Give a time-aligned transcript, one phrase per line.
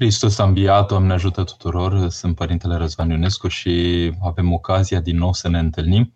[0.00, 5.32] Hristos a înviat, Doamne ajută tuturor, sunt Părintele Răzvan Ionescu și avem ocazia din nou
[5.32, 6.12] să ne întâlnim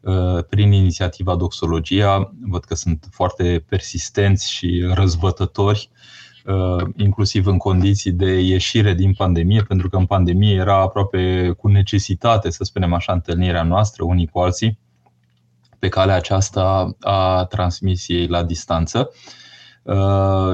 [0.00, 2.34] uh, prin inițiativa Doxologia.
[2.40, 5.90] Văd că sunt foarte persistenți și răzbătători,
[6.44, 11.68] uh, inclusiv în condiții de ieșire din pandemie, pentru că în pandemie era aproape cu
[11.68, 14.78] necesitate, să spunem așa, întâlnirea noastră unii cu alții
[15.78, 19.10] pe calea aceasta a transmisiei la distanță.
[19.10, 19.42] Uh,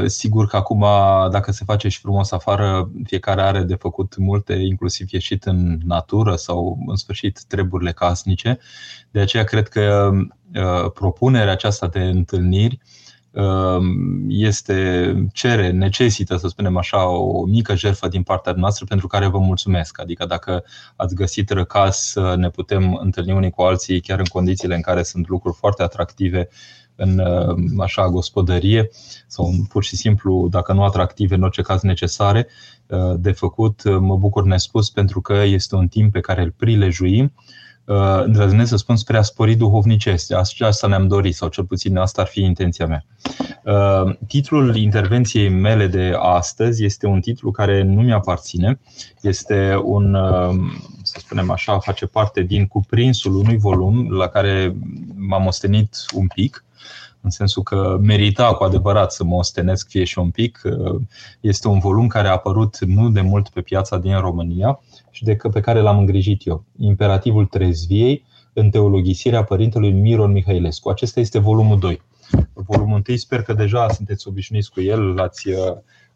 [0.07, 0.85] sigur că acum,
[1.31, 6.35] dacă se face și frumos afară, fiecare are de făcut multe, inclusiv ieșit în natură
[6.35, 8.59] sau, în sfârșit, treburile casnice.
[9.11, 10.11] De aceea, cred că
[10.54, 12.79] uh, propunerea aceasta de întâlniri
[13.31, 13.79] uh,
[14.29, 19.39] este, cere, necesită, să spunem așa, o mică jertfă din partea noastră pentru care vă
[19.39, 20.01] mulțumesc.
[20.01, 20.65] Adică dacă
[20.96, 25.03] ați găsit răcas să ne putem întâlni unii cu alții chiar în condițiile în care
[25.03, 26.49] sunt lucruri foarte atractive
[26.96, 28.90] în uh, așa gospodărie
[29.26, 32.47] sau pur și simplu, dacă nu atractive, în orice caz necesare
[32.86, 33.83] uh, de făcut.
[33.84, 37.33] Uh, mă bucur nespus pentru că este un timp pe care îl prilejuim
[38.25, 40.33] îndrăznesc să spun spre a spori duhovnicesc.
[40.59, 43.05] Asta ne-am dorit, sau cel puțin asta ar fi intenția mea.
[44.27, 48.81] Titlul intervenției mele de astăzi este un titlu care nu mi-aparține.
[49.20, 50.17] Este un,
[51.03, 54.77] să spunem așa, face parte din cuprinsul unui volum la care
[55.17, 56.65] m-am ostenit un pic
[57.23, 60.61] în sensul că merita cu adevărat să mă ostenesc fie și un pic.
[61.41, 65.37] Este un volum care a apărut nu de mult pe piața din România și de
[65.53, 66.65] pe care l-am îngrijit eu.
[66.79, 70.89] Imperativul trezviei în teologisirea părintelui Miron Mihailescu.
[70.89, 72.01] Acesta este volumul 2.
[72.53, 75.49] Volumul 1 sper că deja sunteți obișnuiți cu el, l-ați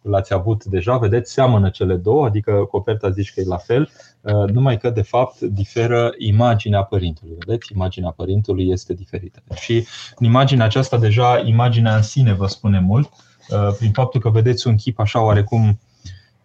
[0.04, 4.50] l-ați avut deja, vedeți, seamănă cele două, adică coperta zici că e la fel, uh,
[4.50, 7.36] numai că de fapt diferă imaginea părintelui.
[7.46, 9.42] Vedeți, imaginea părintelui este diferită.
[9.54, 13.10] Și în imaginea aceasta deja, imaginea în sine vă spune mult,
[13.48, 15.78] uh, prin faptul că vedeți un chip așa oarecum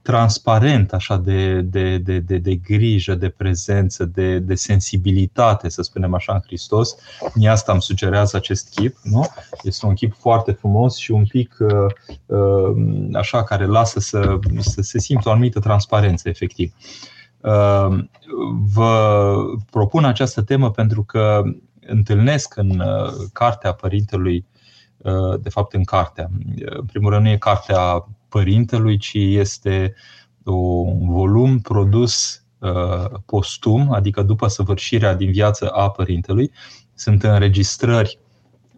[0.02, 6.14] transparent așa de, de, de, de, de grijă, de prezență, de, de sensibilitate, să spunem
[6.14, 6.96] așa, în Hristos.
[7.34, 8.98] Mie asta îmi sugerează acest chip.
[9.04, 9.26] Nu?
[9.64, 11.70] Este un chip foarte frumos și un pic uh,
[12.26, 12.76] uh,
[13.14, 16.74] așa care lasă să, să se simtă o anumită transparență, efectiv.
[17.42, 17.98] Uh,
[18.74, 19.36] vă
[19.70, 21.42] propun această temă pentru că
[21.88, 22.84] întâlnesc în
[23.34, 24.46] cartea părintelui,
[25.40, 26.30] de fapt în cartea,
[26.66, 29.96] în primul rând nu e cartea părintelui, ci este
[30.44, 36.52] un volum produs uh, postum, adică după săvârșirea din viață a părintelui.
[36.94, 38.20] Sunt înregistrări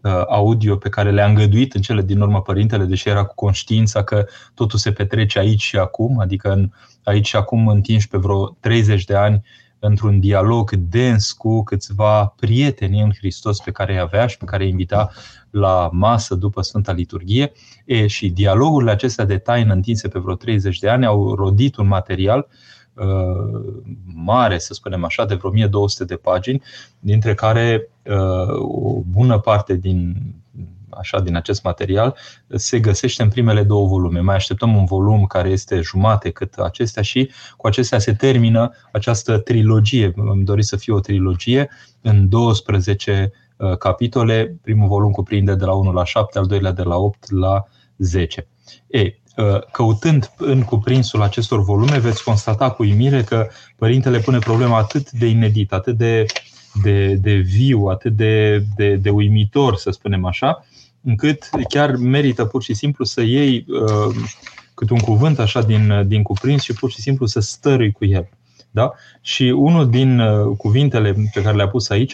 [0.02, 4.04] uh, audio pe care le-a îngăduit în cele din urmă părintele, deși era cu conștiința
[4.04, 6.72] că totul se petrece aici și acum, adică în,
[7.04, 9.44] aici și acum întinși pe vreo 30 de ani
[9.80, 14.64] într-un dialog dens cu câțiva prieteni în Hristos pe care îi avea și pe care
[14.64, 15.12] îi invita
[15.52, 17.52] la masă după Sfânta Liturghie.
[17.86, 21.88] E, și dialogurile acestea de taină întinse pe vreo 30 de ani au rodit un
[21.88, 22.48] material
[22.94, 23.62] uh,
[24.16, 26.62] mare, să spunem așa, de vreo 1200 de pagini,
[27.00, 30.16] dintre care uh, o bună parte din
[30.90, 32.18] așa, din acest material
[32.48, 34.20] se găsește în primele două volume.
[34.20, 39.38] Mai așteptăm un volum care este jumate cât acestea și cu acestea se termină această
[39.38, 40.14] trilogie.
[40.16, 41.70] Îmi dori să fie o trilogie
[42.02, 43.41] în 12 uh,
[43.80, 44.56] capitole.
[44.62, 47.66] Primul volum cuprinde de la 1 la 7, al doilea de la 8 la
[47.98, 48.48] 10.
[48.88, 54.78] E, uh, căutând în cuprinsul acestor volume, veți constata cu uimire că părintele pune problema
[54.78, 56.26] atât de inedită, atât de,
[56.84, 60.66] de, de viu, atât de, de, de uimitor, să spunem așa,
[61.04, 64.16] încât chiar merită pur și simplu să iei uh,
[64.74, 68.30] cât un cuvânt așa din, din cuprins și pur și simplu să stărui cu el.
[68.72, 68.92] Da?
[69.22, 72.14] Și unul din uh, cuvintele pe care le-a pus aici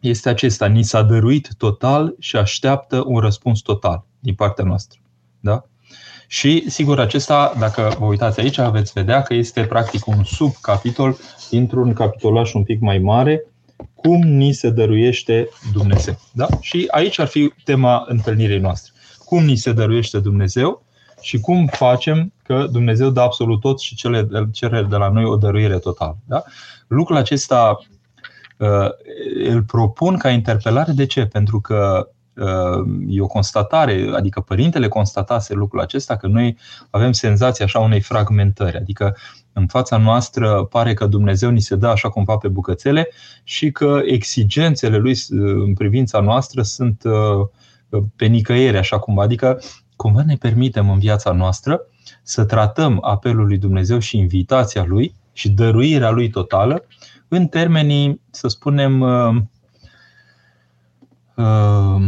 [0.00, 5.00] este acesta, ni s-a dăruit total și așteaptă un răspuns total din partea noastră.
[5.40, 5.64] Da?
[6.26, 11.16] Și, sigur, acesta, dacă vă uitați aici, veți vedea că este practic un subcapitol
[11.50, 13.44] dintr-un capitolaș un pic mai mare,
[13.94, 16.18] cum ni se dăruiește Dumnezeu.
[16.32, 16.46] Da?
[16.60, 18.92] Și aici ar fi tema întâlnirii noastre.
[19.24, 20.84] Cum ni se dăruiește Dumnezeu
[21.20, 25.36] și cum facem că Dumnezeu dă absolut tot și cele, cere de la noi o
[25.36, 26.16] dăruire totală.
[26.24, 26.42] Da?
[26.86, 27.95] Lucrul acesta uh,
[29.44, 30.92] îl propun ca interpelare.
[30.92, 31.26] De ce?
[31.26, 36.56] Pentru că uh, e o constatare, adică părintele constatase lucrul acesta, că noi
[36.90, 39.16] avem senzația așa unei fragmentări, adică
[39.52, 43.08] în fața noastră pare că Dumnezeu ni se dă așa cumva pe bucățele
[43.44, 45.14] și că exigențele lui
[45.64, 49.22] în privința noastră sunt uh, pe nicăieri, așa cumva.
[49.22, 49.60] Adică
[49.96, 51.80] cumva ne permitem în viața noastră
[52.22, 56.84] să tratăm apelul lui Dumnezeu și invitația lui și dăruirea lui totală
[57.28, 59.36] în termenii, să spunem, uh,
[61.36, 62.02] uh,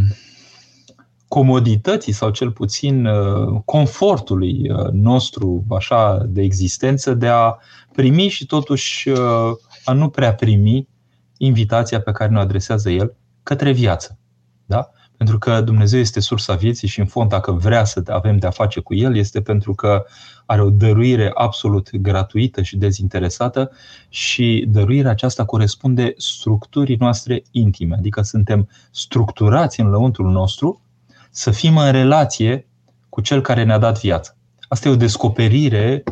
[1.28, 7.56] comodității sau cel puțin uh, confortului uh, nostru așa de existență de a
[7.92, 9.50] primi și totuși uh,
[9.84, 10.88] a nu prea primi
[11.36, 14.18] invitația pe care ne adresează El către viață.
[14.66, 14.90] Da?
[15.18, 18.80] Pentru că Dumnezeu este sursa vieții și în fond dacă vrea să avem de-a face
[18.80, 20.04] cu El este pentru că
[20.46, 23.70] are o dăruire absolut gratuită și dezinteresată
[24.08, 30.82] și dăruirea aceasta corespunde structurii noastre intime, adică suntem structurați în lăuntrul nostru
[31.30, 32.66] să fim în relație
[33.08, 34.36] cu Cel care ne-a dat viață.
[34.68, 36.02] Asta e o descoperire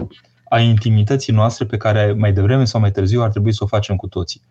[0.48, 3.96] a intimității noastre pe care mai devreme sau mai târziu ar trebui să o facem
[3.96, 4.42] cu toții.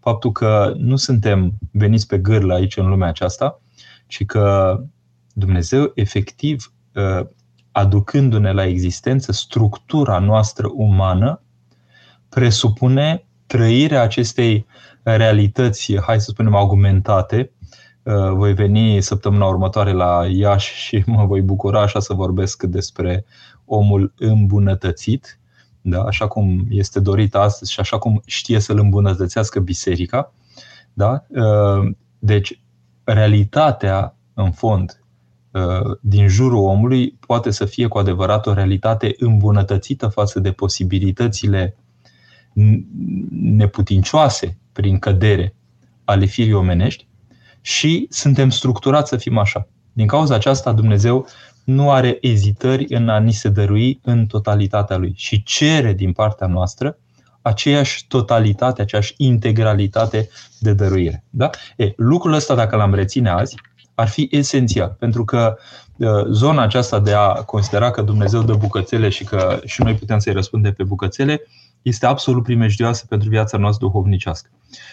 [0.00, 3.60] Faptul că nu suntem veniți pe gârlă aici în lumea aceasta,
[4.06, 4.80] ci că
[5.32, 7.28] Dumnezeu efectiv ă,
[7.72, 11.42] aducându-ne la existență structura noastră umană,
[12.28, 14.66] presupune trăirea acestei
[15.02, 17.50] realități, hai să spunem, augmentate,
[18.04, 23.24] Uh, voi veni săptămâna următoare la Iași și mă voi bucura așa să vorbesc despre
[23.64, 25.38] omul îmbunătățit,
[25.80, 26.02] da?
[26.02, 30.32] așa cum este dorit astăzi și așa cum știe să-l îmbunătățească biserica.
[30.92, 31.24] Da?
[31.28, 32.60] Uh, deci,
[33.04, 35.02] realitatea, în fond,
[35.50, 41.76] uh, din jurul omului poate să fie cu adevărat o realitate îmbunătățită față de posibilitățile
[43.30, 45.54] neputincioase prin cădere
[46.04, 47.06] ale firii omenești,
[47.64, 49.68] și suntem structurați să fim așa.
[49.92, 51.26] Din cauza aceasta, Dumnezeu
[51.64, 56.46] nu are ezitări în a ni se dărui în totalitatea Lui și cere din partea
[56.46, 56.98] noastră
[57.44, 61.24] aceeași totalitate, aceeași integralitate de dăruire.
[61.30, 61.50] Da?
[61.76, 63.56] E, lucrul ăsta, dacă l-am reține azi,
[63.94, 65.56] ar fi esențial, pentru că
[66.00, 70.18] ă, zona aceasta de a considera că Dumnezeu dă bucățele și că și noi putem
[70.18, 71.42] să-i răspundem pe bucățele,
[71.82, 74.50] este absolut primejdioasă pentru viața noastră duhovnicească.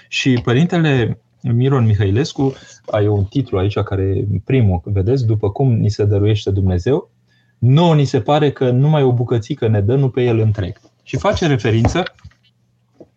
[0.07, 2.53] Și Părintele Miron Mihailescu,
[2.86, 7.09] ai un titlu aici care, primul, vedeți, după cum ni se dăruiește Dumnezeu,
[7.57, 10.80] nouă ni se pare că numai o bucățică ne dă, nu pe el întreg.
[11.03, 12.03] Și face referință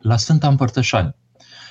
[0.04, 1.16] la Sfânta Împărtășanie.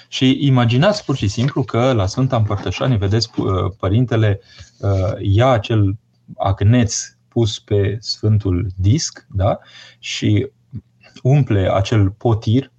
[0.08, 3.30] Și imaginați pur și simplu că la Sfânta Împărtășanie, vedeți,
[3.78, 4.40] părintele
[4.80, 5.98] uh, ia acel
[6.38, 6.96] agneț
[7.28, 9.60] pus pe Sfântul Disc da?
[10.00, 10.52] și
[11.22, 12.72] umple acel potir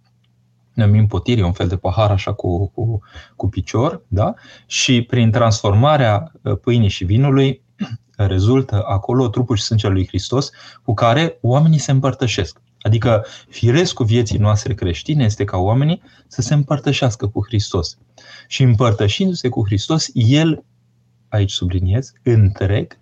[0.75, 3.01] numim potiri, un fel de pahar așa cu, cu,
[3.37, 4.35] cu picior, da?
[4.67, 7.63] și prin transformarea uh, pâinii și vinului
[8.17, 10.51] rezultă acolo trupul și sângele lui Hristos
[10.83, 12.61] cu care oamenii se împărtășesc.
[12.85, 17.99] Adică firescul vieții noastre creștine este ca oamenii să se împărtășească cu Hristos.
[18.49, 20.65] Și împărtășindu-se cu Hristos, El,
[21.29, 22.99] aici subliniez, întreg,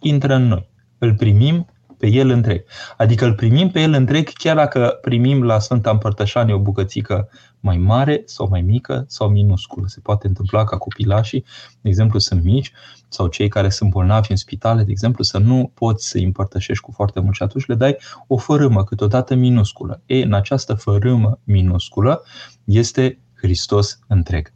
[0.00, 0.68] intră în noi.
[0.98, 1.66] Îl primim
[2.00, 2.64] pe el întreg.
[2.96, 7.28] Adică îl primim pe el întreg chiar dacă primim la Sfânta Împărtășanie o bucățică
[7.60, 9.86] mai mare sau mai mică sau minusculă.
[9.88, 11.44] Se poate întâmpla ca copilașii,
[11.80, 12.72] de exemplu, sunt mici
[13.08, 16.84] sau cei care sunt bolnavi în spitale, de exemplu, să nu poți să îi împărtășești
[16.84, 20.02] cu foarte mult și atunci le dai o fărâmă câteodată minusculă.
[20.06, 22.22] E, în această fărâmă minusculă
[22.64, 24.52] este Hristos întreg.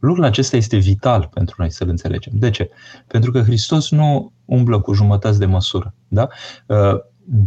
[0.00, 2.32] Lucrul acesta este vital pentru noi să-l înțelegem.
[2.36, 2.70] De ce?
[3.06, 5.94] Pentru că Hristos nu umblă cu jumătăți de măsură.
[6.08, 6.28] Da?
[6.66, 6.94] Uh,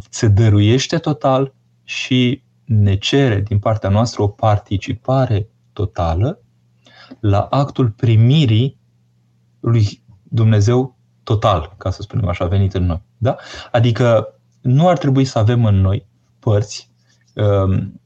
[0.09, 1.53] se dăruiește total
[1.83, 6.39] și ne cere din partea noastră o participare totală
[7.19, 8.79] la actul primirii
[9.59, 13.01] lui Dumnezeu total, ca să spunem așa, venit în noi.
[13.17, 13.35] Da?
[13.71, 16.07] Adică nu ar trebui să avem în noi
[16.39, 16.91] părți
[17.33, 18.01] um,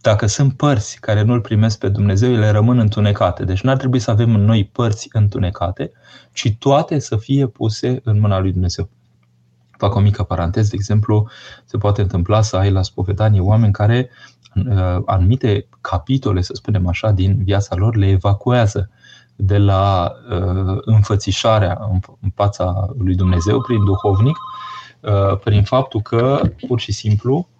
[0.00, 3.44] dacă sunt părți care nu-L primesc pe Dumnezeu, ele rămân întunecate.
[3.44, 5.90] Deci nu ar trebui să avem în noi părți întunecate,
[6.32, 8.88] ci toate să fie puse în mâna lui Dumnezeu.
[9.78, 11.28] Fac o mică paranteză, de exemplu,
[11.64, 14.10] se poate întâmpla să ai la spovedanie oameni care
[14.54, 18.90] uh, anumite capitole, să spunem așa, din viața lor le evacuează
[19.36, 24.36] de la uh, înfățișarea în, în fața lui Dumnezeu prin duhovnic,
[25.00, 27.48] uh, prin faptul că pur și simplu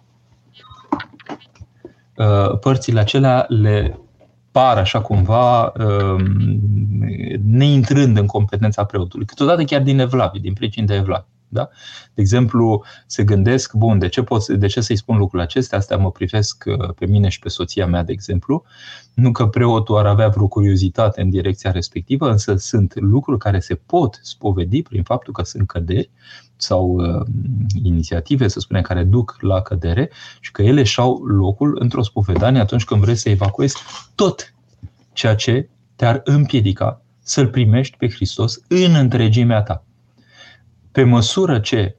[2.59, 3.99] părțile acelea le
[4.51, 6.59] par așa cumva um,
[7.43, 11.27] neintrând în competența preotului, câteodată chiar din evlavie, din pricini de evlavie.
[11.53, 11.69] Da?
[12.13, 15.77] De exemplu, se gândesc, bun, de ce, pot, de ce să-i spun lucrurile acestea?
[15.77, 18.63] Astea mă privesc uh, pe mine și pe soția mea, de exemplu.
[19.13, 23.75] Nu că preotul ar avea vreo curiozitate în direcția respectivă, însă sunt lucruri care se
[23.75, 26.09] pot spovedi prin faptul că sunt căderi
[26.55, 27.25] sau uh,
[27.83, 32.83] inițiative, să spunem, care duc la cădere și că ele și-au locul într-o spovedanie atunci
[32.83, 33.75] când vrei să evacuezi
[34.15, 34.53] tot
[35.13, 39.83] ceea ce te-ar împiedica să-L primești pe Hristos în întregimea ta.
[40.91, 41.95] Pe măsură ce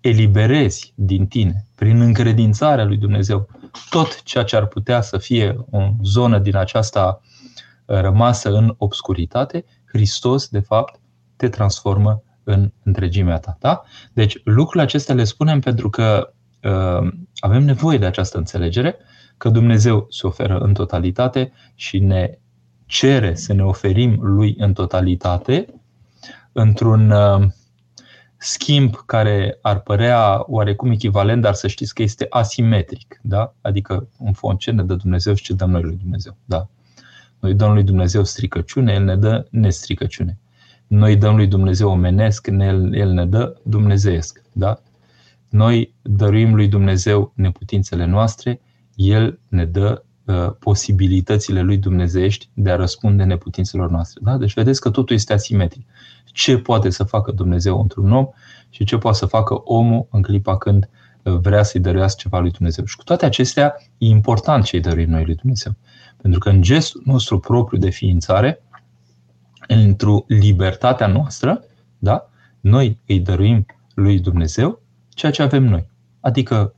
[0.00, 3.48] eliberezi din tine, prin încredințarea lui Dumnezeu,
[3.90, 7.20] tot ceea ce ar putea să fie o zonă din aceasta
[7.84, 11.00] rămasă în obscuritate, Hristos, de fapt,
[11.36, 13.56] te transformă în întregimea ta.
[13.60, 13.82] Da?
[14.12, 18.96] Deci lucrurile acestea le spunem pentru că uh, avem nevoie de această înțelegere,
[19.36, 22.38] că Dumnezeu se oferă în totalitate și ne
[22.86, 25.66] cere să ne oferim lui în totalitate
[26.52, 27.46] într-un uh,
[28.46, 33.20] schimb care ar părea oarecum echivalent, dar să știți că este asimetric.
[33.22, 33.54] Da?
[33.60, 36.36] Adică, în fond, ce ne dă Dumnezeu și ce dăm noi lui Dumnezeu.
[36.44, 36.68] Da.
[37.40, 40.38] Noi dăm lui Dumnezeu stricăciune, El ne dă nestricăciune.
[40.86, 44.42] Noi dăm lui Dumnezeu omenesc, El, El ne dă dumnezeiesc.
[44.52, 44.80] Da?
[45.48, 48.60] Noi dăruim lui Dumnezeu neputințele noastre,
[48.94, 54.20] El ne dă uh, posibilitățile lui dumnezeiești de a răspunde neputințelor noastre.
[54.24, 54.36] Da?
[54.36, 55.86] Deci vedeți că totul este asimetric.
[56.36, 58.28] Ce poate să facă Dumnezeu într-un om
[58.68, 60.88] și ce poate să facă omul în clipa când
[61.22, 62.84] uh, vrea să-i dăruiască ceva lui Dumnezeu.
[62.84, 65.72] Și cu toate acestea, e important ce-i dăruim noi lui Dumnezeu.
[66.16, 68.62] Pentru că în gestul nostru propriu de ființare,
[69.68, 71.64] într-o libertatea noastră,
[71.98, 72.30] da?
[72.60, 75.88] noi îi dăruim lui Dumnezeu ceea ce avem noi.
[76.20, 76.74] Adică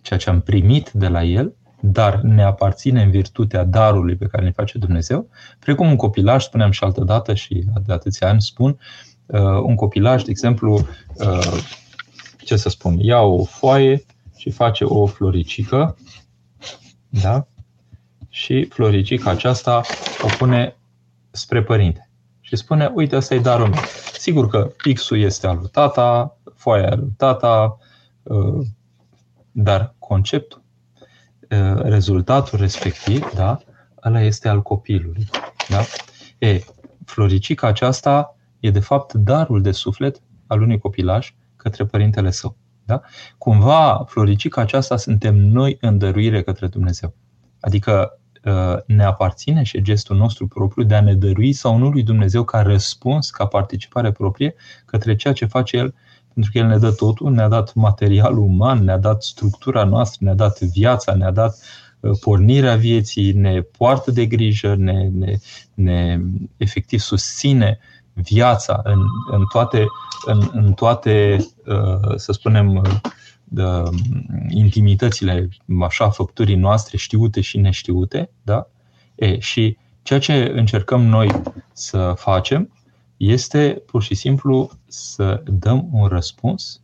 [0.00, 1.54] ceea ce am primit de la El,
[1.86, 6.70] dar ne aparține în virtutea darului pe care ne face Dumnezeu, precum un copilaj, spuneam
[6.70, 8.78] și altă dată și de atâția ani spun,
[9.26, 11.62] uh, un copilaj, de exemplu, uh,
[12.44, 14.04] ce să spun, ia o foaie
[14.36, 15.96] și face o floricică,
[17.08, 17.46] da?
[18.28, 19.80] și floricica aceasta
[20.22, 20.76] o pune
[21.30, 22.08] spre părinte
[22.40, 23.80] și spune, uite, ăsta e darul meu.
[24.18, 27.78] Sigur că pixul este al lui tata, foaia al lui tata,
[28.22, 28.66] uh,
[29.52, 30.63] dar conceptul, uh,
[31.82, 33.58] rezultatul respectiv, da,
[34.04, 35.28] ăla este al copilului.
[35.68, 35.80] Da?
[36.38, 36.60] E,
[37.04, 42.56] floricica aceasta e de fapt darul de suflet al unui copilaj către părintele său.
[42.84, 43.00] Da?
[43.38, 47.14] Cumva, floricica aceasta suntem noi în dăruire către Dumnezeu.
[47.60, 52.02] Adică Uh, ne aparține și gestul nostru propriu de a ne dărui sau nu lui
[52.02, 55.94] Dumnezeu ca răspuns, ca participare proprie către ceea ce face El,
[56.34, 60.34] pentru că El ne dă totul, ne-a dat materialul uman, ne-a dat structura noastră, ne-a
[60.34, 61.58] dat viața, ne-a dat
[62.00, 65.38] uh, pornirea vieții, ne poartă de grijă, ne, ne,
[65.74, 66.20] ne
[66.56, 67.78] efectiv susține
[68.12, 69.00] viața în,
[69.30, 69.86] în toate,
[70.26, 71.36] în, în toate
[71.66, 72.82] uh, să spunem,
[73.44, 73.62] de
[74.48, 75.48] intimitățile,
[75.80, 78.66] așa, făpturii noastre știute și neștiute, da?
[79.14, 82.73] E, și ceea ce încercăm noi să facem
[83.32, 86.80] este pur și simplu să dăm un răspuns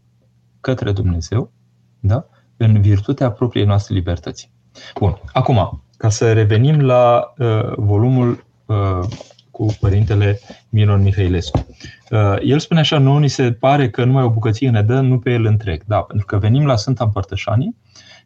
[0.61, 1.53] către Dumnezeu,
[2.01, 2.27] da?
[2.57, 4.51] în virtutea propriei noastre libertăți.
[4.99, 9.09] Bun, acum, ca să revenim la uh, volumul uh,
[9.51, 11.67] cu părintele Miron Mihailescu.
[12.11, 15.19] Uh, el spune așa, nouă ni se pare că numai o bucăție ne dă, nu
[15.19, 15.83] pe el întreg.
[15.87, 17.75] Da, pentru că venim la Sfânta Împărtășanie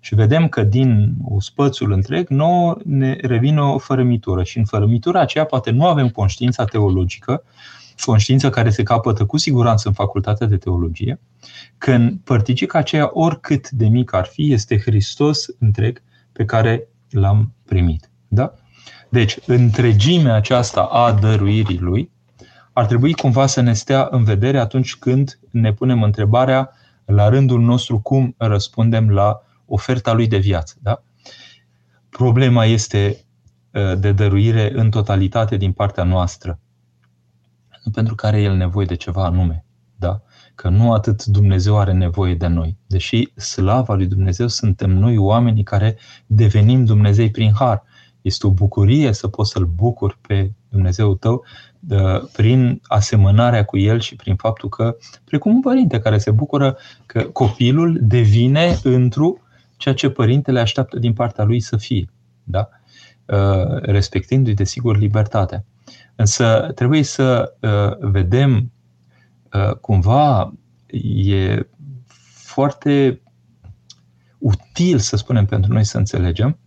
[0.00, 5.44] și vedem că din spățul întreg nouă ne revine o fărămitură și în fărămitura aceea
[5.44, 7.42] poate nu avem conștiința teologică,
[8.00, 11.20] conștiință care se capătă cu siguranță în facultatea de teologie,
[11.78, 18.10] când părticica aceea, oricât de mic ar fi, este Hristos întreg pe care l-am primit.
[18.28, 18.54] Da?
[19.08, 22.10] Deci, întregimea aceasta a dăruirii lui
[22.72, 26.70] ar trebui cumva să ne stea în vedere atunci când ne punem întrebarea
[27.04, 30.74] la rândul nostru cum răspundem la oferta lui de viață.
[30.82, 31.02] Da?
[32.08, 33.24] Problema este
[33.74, 36.58] ă, de dăruire în totalitate din partea noastră,
[37.92, 39.64] pentru care el nevoie de ceva anume.
[39.96, 40.22] Da?
[40.54, 45.62] Că nu atât Dumnezeu are nevoie de noi, deși slava lui Dumnezeu suntem noi oamenii
[45.62, 47.82] care devenim Dumnezei prin har.
[48.20, 51.44] Este o bucurie să poți să-L bucuri pe Dumnezeu tău
[52.32, 56.76] prin asemănarea cu El și prin faptul că, precum un părinte care se bucură
[57.06, 59.32] că copilul devine într-o
[59.76, 62.10] ceea ce părintele așteaptă din partea lui să fie,
[62.42, 62.68] da?
[63.26, 65.64] Uh, respectându-i, desigur, libertatea.
[66.16, 68.72] Însă trebuie să uh, vedem
[69.52, 70.52] uh, cumva
[71.14, 71.68] e
[72.32, 73.20] foarte
[74.38, 76.58] util, să spunem, pentru noi să înțelegem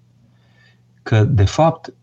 [1.03, 1.93] că, de fapt,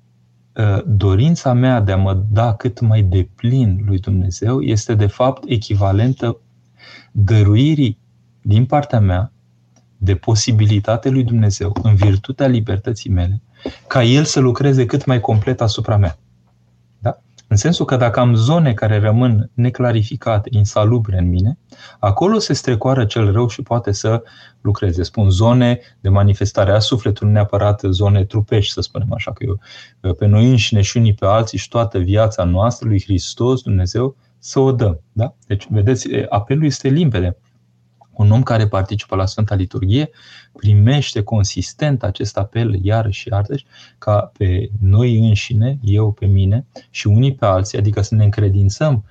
[0.56, 5.44] ă, dorința mea de a mă da cât mai deplin lui Dumnezeu este, de fapt,
[5.46, 6.40] echivalentă
[7.12, 7.98] dăruirii
[8.42, 9.32] din partea mea
[9.96, 13.42] de posibilitate lui Dumnezeu, în virtutea libertății mele,
[13.86, 16.18] ca El să lucreze cât mai complet asupra mea.
[17.54, 21.58] În sensul că dacă am zone care rămân neclarificate, insalubre în mine,
[21.98, 24.22] acolo se strecoară cel rău și poate să
[24.60, 25.02] lucreze.
[25.02, 29.60] Spun zone de manifestare a sufletului, neapărat zone trupești, să spunem așa, că eu,
[30.12, 34.60] pe noi înșine și unii pe alții și toată viața noastră lui Hristos, Dumnezeu, să
[34.60, 35.00] o dăm.
[35.12, 35.34] Da?
[35.46, 37.36] Deci, vedeți, apelul este limpede.
[38.14, 40.10] Un om care participă la Sfânta Liturghie
[40.52, 43.66] primește consistent acest apel iarăși și iarăși
[43.98, 49.04] ca pe noi înșine, eu pe mine și unii pe alții, adică să ne încredințăm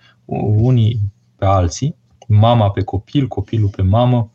[0.56, 1.00] unii
[1.36, 1.96] pe alții,
[2.28, 4.32] mama pe copil, copilul pe mamă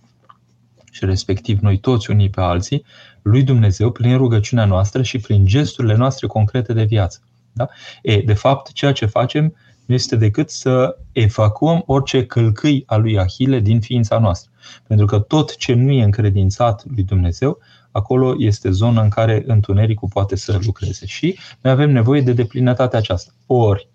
[0.93, 2.85] și respectiv noi toți unii pe alții,
[3.23, 7.21] lui Dumnezeu prin rugăciunea noastră și prin gesturile noastre concrete de viață.
[7.53, 7.69] Da?
[8.03, 9.55] E, de fapt, ceea ce facem
[9.87, 14.51] nu este decât să evacuăm orice călcâi a lui Ahile din ființa noastră.
[14.87, 17.59] Pentru că tot ce nu e încredințat lui Dumnezeu,
[17.91, 21.07] acolo este zona în care întunericul poate să lucreze.
[21.07, 23.33] Și noi avem nevoie de deplinătatea aceasta.
[23.47, 23.89] Ori,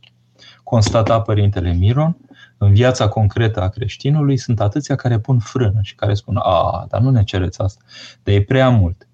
[0.63, 2.17] constata Părintele Miron,
[2.57, 7.01] în viața concretă a creștinului sunt atâția care pun frână și care spun, a, dar
[7.01, 7.81] nu ne cereți asta,
[8.23, 9.07] dar e prea mult.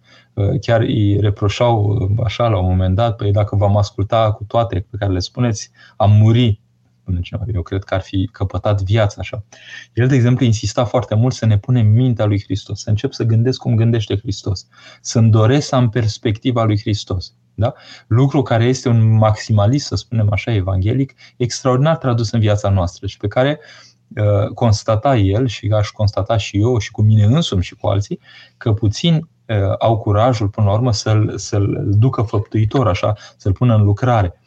[0.62, 4.98] Chiar îi reproșau așa la un moment dat, păi dacă v-am asculta cu toate pe
[4.98, 6.62] care le spuneți, am muri
[7.10, 7.46] spune cineva.
[7.54, 9.44] Eu cred că ar fi căpătat viața așa.
[9.94, 13.24] El, de exemplu, insista foarte mult să ne punem mintea lui Hristos, să încep să
[13.24, 14.68] gândesc cum gândește Hristos,
[15.02, 17.34] să-mi doresc să am perspectiva lui Hristos.
[17.54, 17.74] Da?
[18.08, 23.18] Lucru care este un maximalist, să spunem așa, evanghelic, extraordinar tradus în viața noastră și
[23.18, 23.60] pe care
[24.16, 28.20] uh, constata el și aș constata și eu și cu mine însumi și cu alții,
[28.58, 33.76] că puțin uh, au curajul, până la urmă, să-l, să-l ducă făptuitor, așa, să-l pună
[33.76, 34.39] în lucrare.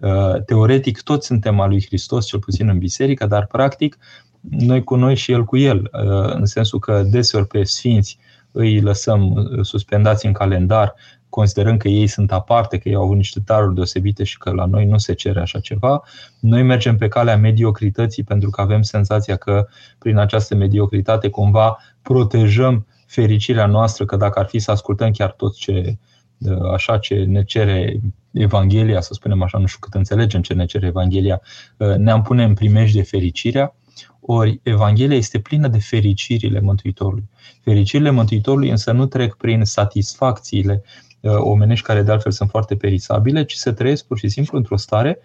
[0.00, 3.98] Uh, teoretic toți suntem al lui Hristos, cel puțin în biserică, dar practic
[4.40, 8.18] noi cu noi și El cu El, uh, în sensul că deseori pe sfinți
[8.52, 10.94] îi lăsăm uh, suspendați în calendar,
[11.28, 14.64] considerăm că ei sunt aparte, că ei au avut niște daruri deosebite și că la
[14.64, 16.02] noi nu se cere așa ceva.
[16.40, 19.66] Noi mergem pe calea mediocrității pentru că avem senzația că
[19.98, 25.56] prin această mediocritate cumva protejăm fericirea noastră, că dacă ar fi să ascultăm chiar tot
[25.56, 25.98] ce
[26.72, 28.00] așa ce ne cere
[28.32, 31.40] Evanghelia, să spunem așa, nu știu cât înțelegem ce ne cere Evanghelia,
[31.96, 33.74] ne-am pune în primești de fericirea,
[34.20, 37.28] ori Evanghelia este plină de fericirile Mântuitorului.
[37.62, 40.82] Fericirile Mântuitorului însă nu trec prin satisfacțiile
[41.22, 45.18] omenești care de altfel sunt foarte perisabile, ci se trăiesc pur și simplu într-o stare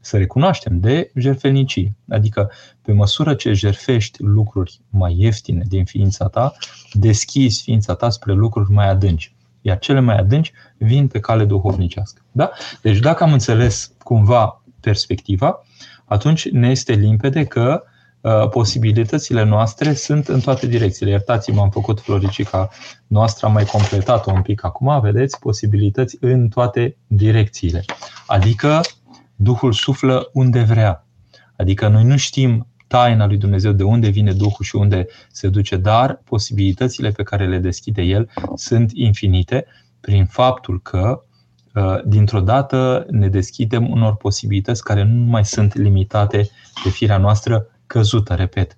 [0.00, 1.94] să recunoaștem, de jertfelnicie.
[2.08, 2.50] Adică,
[2.82, 6.52] pe măsură ce jerfești lucruri mai ieftine din ființa ta,
[6.92, 12.22] deschizi ființa ta spre lucruri mai adânci iar cele mai adânci vin pe cale duhovnicească.
[12.32, 12.50] Da?
[12.82, 15.64] Deci dacă am înțeles cumva perspectiva,
[16.04, 17.82] atunci ne este limpede că
[18.20, 21.10] uh, posibilitățile noastre sunt în toate direcțiile.
[21.10, 22.68] Iertați-mă, am făcut floricica
[23.06, 27.84] noastră, am mai completat-o un pic acum, vedeți, posibilități în toate direcțiile.
[28.26, 28.80] Adică
[29.42, 31.06] Duhul suflă unde vrea.
[31.56, 35.76] Adică noi nu știm taina lui Dumnezeu, de unde vine Duhul și unde se duce,
[35.76, 39.66] dar posibilitățile pe care le deschide El sunt infinite
[40.00, 41.22] prin faptul că
[41.74, 46.50] uh, dintr-o dată ne deschidem unor posibilități care nu mai sunt limitate
[46.84, 48.76] de firea noastră căzută, repet.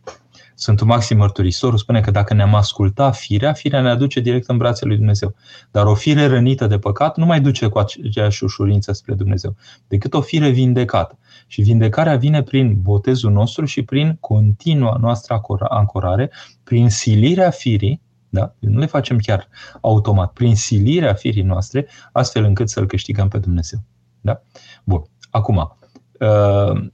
[0.55, 4.89] Sfântul Maxim Mărturisitorul spune că dacă ne-am asculta firea, firea ne aduce direct în brațele
[4.89, 5.35] lui Dumnezeu.
[5.71, 9.57] Dar o fire rănită de păcat nu mai duce cu aceeași ușurință spre Dumnezeu,
[9.89, 11.19] decât o fire vindecată.
[11.53, 16.31] Și vindecarea vine prin botezul nostru și prin continua noastră ancorare,
[16.65, 18.55] prin silirea firii, da?
[18.59, 19.49] nu le facem chiar
[19.81, 23.79] automat, prin silirea firii noastre, astfel încât să-L câștigăm pe Dumnezeu.
[24.21, 24.43] Da?
[24.85, 25.03] Bun.
[25.31, 25.77] Acum,
[26.21, 26.91] uh,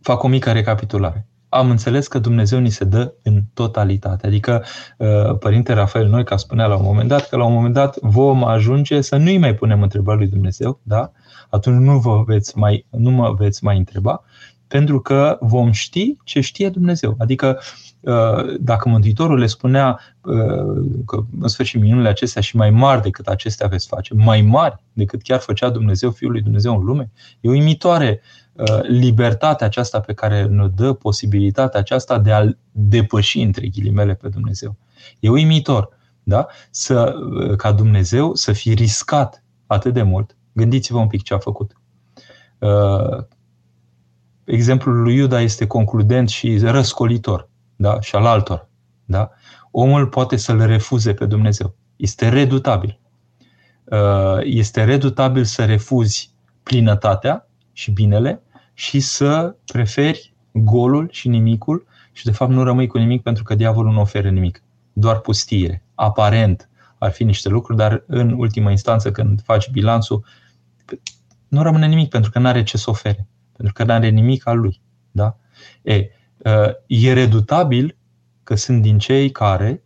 [0.00, 1.26] fac o mică recapitulare.
[1.48, 4.26] Am înțeles că Dumnezeu ni se dă în totalitate.
[4.26, 4.64] Adică
[4.98, 8.44] uh, Părinte Rafael Noica spunea la un moment dat că la un moment dat vom
[8.44, 11.12] ajunge să nu-i mai punem întrebări lui Dumnezeu, da?
[11.52, 14.24] Atunci nu, vă veți mai, nu mă veți mai întreba,
[14.68, 17.14] pentru că vom ști ce știe Dumnezeu.
[17.18, 17.60] Adică
[18.00, 23.26] uh, dacă Mântuitorul le spunea uh, că în sfârșit minunile acestea și mai mari decât
[23.26, 27.10] acestea veți face, mai mari decât chiar făcea Dumnezeu, Fiul lui Dumnezeu în lume,
[27.40, 28.20] e uimitoare
[28.52, 34.28] uh, libertatea aceasta pe care ne dă posibilitatea aceasta de a depăși între ghilimele pe
[34.28, 34.76] Dumnezeu.
[35.20, 35.88] E uimitor,
[36.22, 36.46] da?
[36.70, 37.14] Să,
[37.56, 41.76] ca Dumnezeu să fi riscat atât de mult Gândiți-vă un pic ce a făcut.
[42.58, 43.24] Uh,
[44.44, 48.00] exemplul lui Iuda este concludent și răscolitor, da?
[48.00, 48.68] și al altor.
[49.04, 49.30] Da?
[49.70, 51.74] Omul poate să-l refuze pe Dumnezeu.
[51.96, 53.00] Este redutabil.
[53.84, 58.42] Uh, este redutabil să refuzi plinătatea și binele
[58.74, 63.54] și să preferi golul și nimicul și de fapt nu rămâi cu nimic pentru că
[63.54, 64.62] diavolul nu oferă nimic.
[64.92, 65.84] Doar pustire.
[65.94, 70.24] Aparent ar fi niște lucruri, dar în ultima instanță când faci bilanțul,
[71.48, 74.46] nu rămâne nimic pentru că nu are ce să ofere, pentru că nu are nimic
[74.46, 74.80] al lui.
[75.10, 75.36] Da?
[75.82, 77.96] E, uh, e redutabil
[78.42, 79.82] că sunt din cei care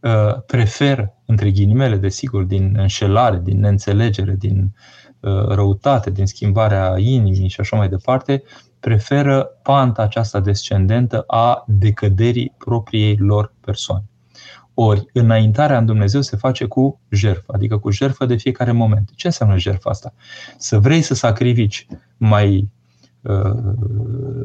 [0.00, 4.74] uh, preferă, între ghilimele, desigur, din înșelare, din neînțelegere, din
[5.20, 8.42] uh, răutate, din schimbarea inimii și așa mai departe,
[8.80, 14.04] preferă panta aceasta descendentă a decăderii propriei lor persoane.
[14.74, 19.10] Ori, înaintarea în Dumnezeu se face cu jertfă, adică cu jertfă de fiecare moment.
[19.14, 20.14] Ce înseamnă jertfa asta?
[20.58, 22.70] Să vrei să sacrifici mai,
[23.22, 23.54] uh,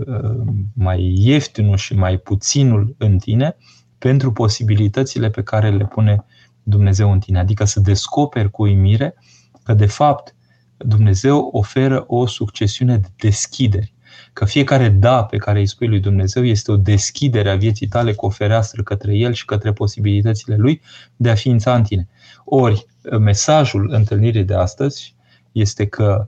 [0.08, 0.42] uh,
[0.74, 3.56] mai ieftinul și mai puținul în tine
[3.98, 6.26] pentru posibilitățile pe care le pune
[6.64, 7.40] Dumnezeu în tine.
[7.40, 9.16] Adică să descoperi cu uimire
[9.64, 10.36] că, de fapt,
[10.78, 13.94] Dumnezeu oferă o succesiune de deschideri
[14.34, 18.14] că fiecare da pe care îi spui lui Dumnezeu este o deschidere a vieții tale
[18.14, 20.82] cu o fereastră către El și către posibilitățile Lui
[21.16, 22.08] de a ființa în tine.
[22.46, 22.86] Ori,
[23.20, 25.16] mesajul întâlnirii de astăzi
[25.52, 26.28] este că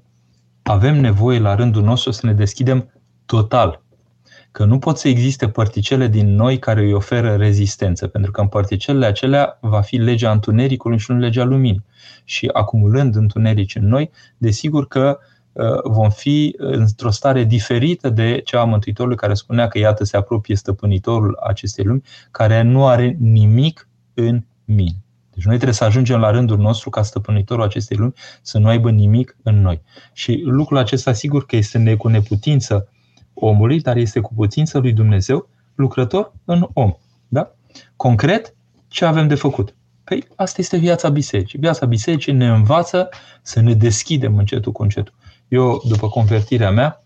[0.64, 2.92] avem nevoie la rândul nostru să ne deschidem
[3.26, 3.84] total.
[4.52, 8.48] Că nu pot să existe particele din noi care îi oferă rezistență, pentru că în
[8.48, 11.84] particelele acelea va fi legea întunericului și nu legea luminii.
[12.24, 15.41] Și acumulând întunerici în noi, desigur că Uh,
[15.84, 20.56] vom fi într-o stare diferită de cea a Mântuitorului care spunea că iată se apropie
[20.56, 24.96] stăpânitorul acestei lumi, care nu are nimic în mine.
[25.34, 28.92] Deci noi trebuie să ajungem la rândul nostru ca stăpânitorul acestei lumi să nu aibă
[28.92, 29.82] nimic în noi.
[30.14, 32.90] Și lucrul acesta sigur că este cu neputință
[33.34, 36.94] omului, dar este cu putință lui Dumnezeu, lucrător în om.
[37.28, 37.52] Da?
[37.96, 38.56] Concret,
[38.88, 39.76] ce avem de făcut?
[40.04, 41.60] Păi asta este viața bisericii.
[41.60, 43.10] Viața bisericii ne învață
[43.42, 45.14] să ne deschidem încetul cu încetul.
[45.52, 47.04] Eu, după convertirea mea,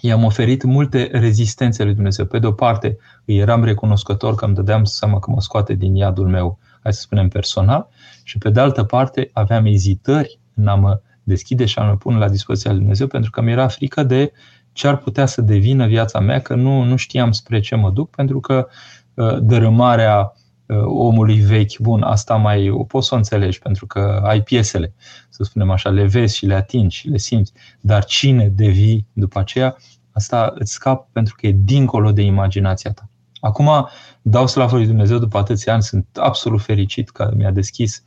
[0.00, 2.26] i-am oferit multe rezistențe lui Dumnezeu.
[2.26, 5.94] Pe de o parte, îi eram recunoscător că îmi dădeam seama că mă scoate din
[5.94, 7.88] iadul meu, hai să spunem, personal,
[8.22, 12.18] și pe de altă parte aveam ezitări în a mă deschide și a mă pune
[12.18, 14.32] la dispoziția lui Dumnezeu, pentru că mi era frică de
[14.72, 18.10] ce ar putea să devină viața mea, că nu, nu știam spre ce mă duc,
[18.10, 18.68] pentru că
[19.14, 20.41] uh, dărâmarea Uh,
[20.84, 24.94] omului vechi, bun, asta mai o poți să o înțelegi pentru că ai piesele,
[25.28, 29.38] să spunem așa, le vezi și le atingi și le simți, dar cine devii după
[29.38, 29.76] aceea,
[30.12, 33.08] asta îți scap pentru că e dincolo de imaginația ta.
[33.40, 33.88] Acum
[34.22, 38.02] dau slavă lui Dumnezeu după atâția ani, sunt absolut fericit că mi-a deschis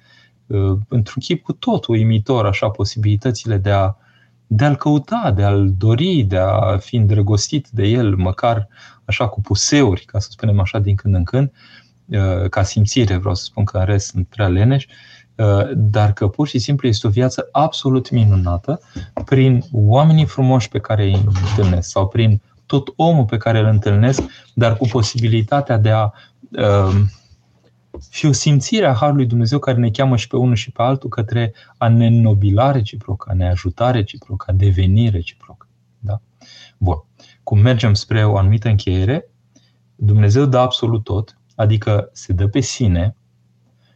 [0.46, 3.96] uh, într-un chip cu tot uimitor așa posibilitățile de a
[4.48, 8.68] de a-l căuta, de a-l dori, de a fi îndrăgostit de el, măcar
[9.06, 11.85] așa cu puseuri, ca să spunem așa, din când în când, Uh,
[12.50, 14.88] ca simțire, vreau să spun că în rest sunt prea leneși,
[15.36, 18.80] uh, dar că pur și simplu este o viață absolut minunată
[19.26, 24.24] prin oamenii frumoși pe care îi întâlnesc sau prin tot omul pe care îl întâlnesc,
[24.54, 26.12] dar cu posibilitatea de a
[26.52, 26.96] uh,
[28.10, 31.10] fi o simțire a Harului Dumnezeu care ne cheamă și pe unul și pe altul
[31.10, 35.68] către a ne înnobila reciproc, a ne ajuta reciproc, a deveni reciproc.
[36.00, 36.22] Da?
[36.78, 37.04] Bun.
[37.44, 39.30] Cum mergem spre o anumită încheiere,
[39.96, 43.16] Dumnezeu dă absolut tot, adică se dă pe sine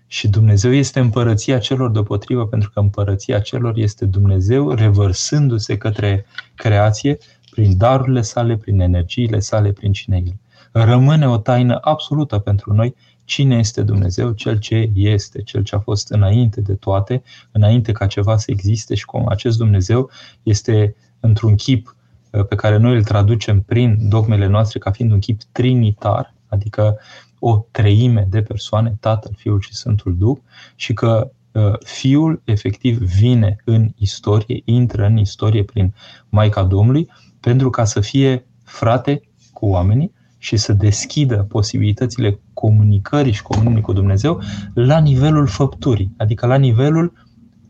[0.08, 7.18] și Dumnezeu este împărăția celor deopotrivă, pentru că împărăția celor este Dumnezeu revărsându-se către creație
[7.52, 10.36] prin darurile sale, prin energiile sale, prin cine El.
[10.72, 15.80] Rămâne o taină absolută pentru noi cine este Dumnezeu, cel ce este, cel ce a
[15.80, 20.10] fost înainte de toate, înainte ca ceva să existe și cum acest Dumnezeu
[20.44, 21.96] este într-un chip
[22.32, 26.98] uh, pe care noi îl traducem prin dogmele noastre ca fiind un chip trinitar, adică
[27.40, 30.38] o treime de persoane, Tatăl, Fiul și Sfântul Duh,
[30.76, 35.94] și că uh, Fiul efectiv vine în istorie, intră în istorie prin
[36.30, 39.22] Maica Domnului, pentru ca să fie frate
[39.54, 44.42] cu oamenii și să deschidă posibilitățile comunicării și comunicării cu Dumnezeu
[44.74, 47.14] la nivelul făpturii, adică la nivelul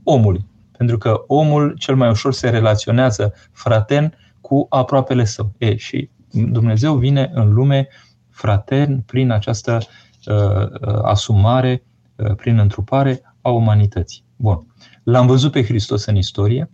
[0.04, 0.48] omului.
[0.78, 5.52] Pentru că omul cel mai ușor se relaționează fraten cu aproapele său.
[5.58, 8.09] E, și Dumnezeu vine în lume uh,
[8.40, 9.80] fratern prin această
[10.26, 11.84] uh, uh, asumare,
[12.16, 14.24] uh, prin întrupare a umanității.
[14.36, 14.66] Bun.
[15.04, 16.72] L-am văzut pe Hristos în istorie,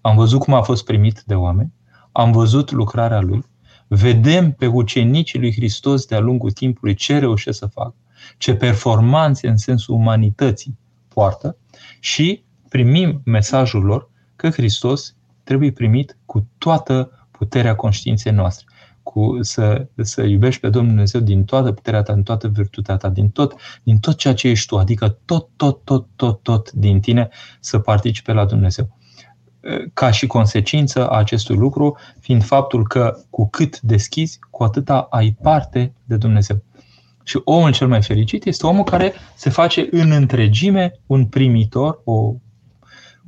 [0.00, 1.72] am văzut cum a fost primit de oameni,
[2.12, 3.44] am văzut lucrarea lui,
[3.88, 7.94] vedem pe ucenicii lui Hristos de-a lungul timpului ce reușesc să facă,
[8.38, 11.56] ce performanțe în sensul umanității poartă
[12.00, 18.66] și primim mesajul lor că Hristos trebuie primit cu toată puterea conștiinței noastre
[19.04, 23.08] cu, să, să iubești pe Domnul Dumnezeu din toată puterea ta, din toată virtutea ta,
[23.08, 27.00] din tot, din tot ceea ce ești tu, adică tot, tot, tot, tot, tot din
[27.00, 27.28] tine
[27.60, 28.98] să participe la Dumnezeu.
[29.92, 35.36] Ca și consecință a acestui lucru, fiind faptul că cu cât deschizi, cu atâta ai
[35.42, 36.62] parte de Dumnezeu.
[37.22, 42.34] Și omul cel mai fericit este omul care se face în întregime un primitor, o,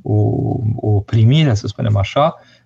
[0.01, 0.13] o,
[0.75, 2.57] o primire, să spunem așa, Uh,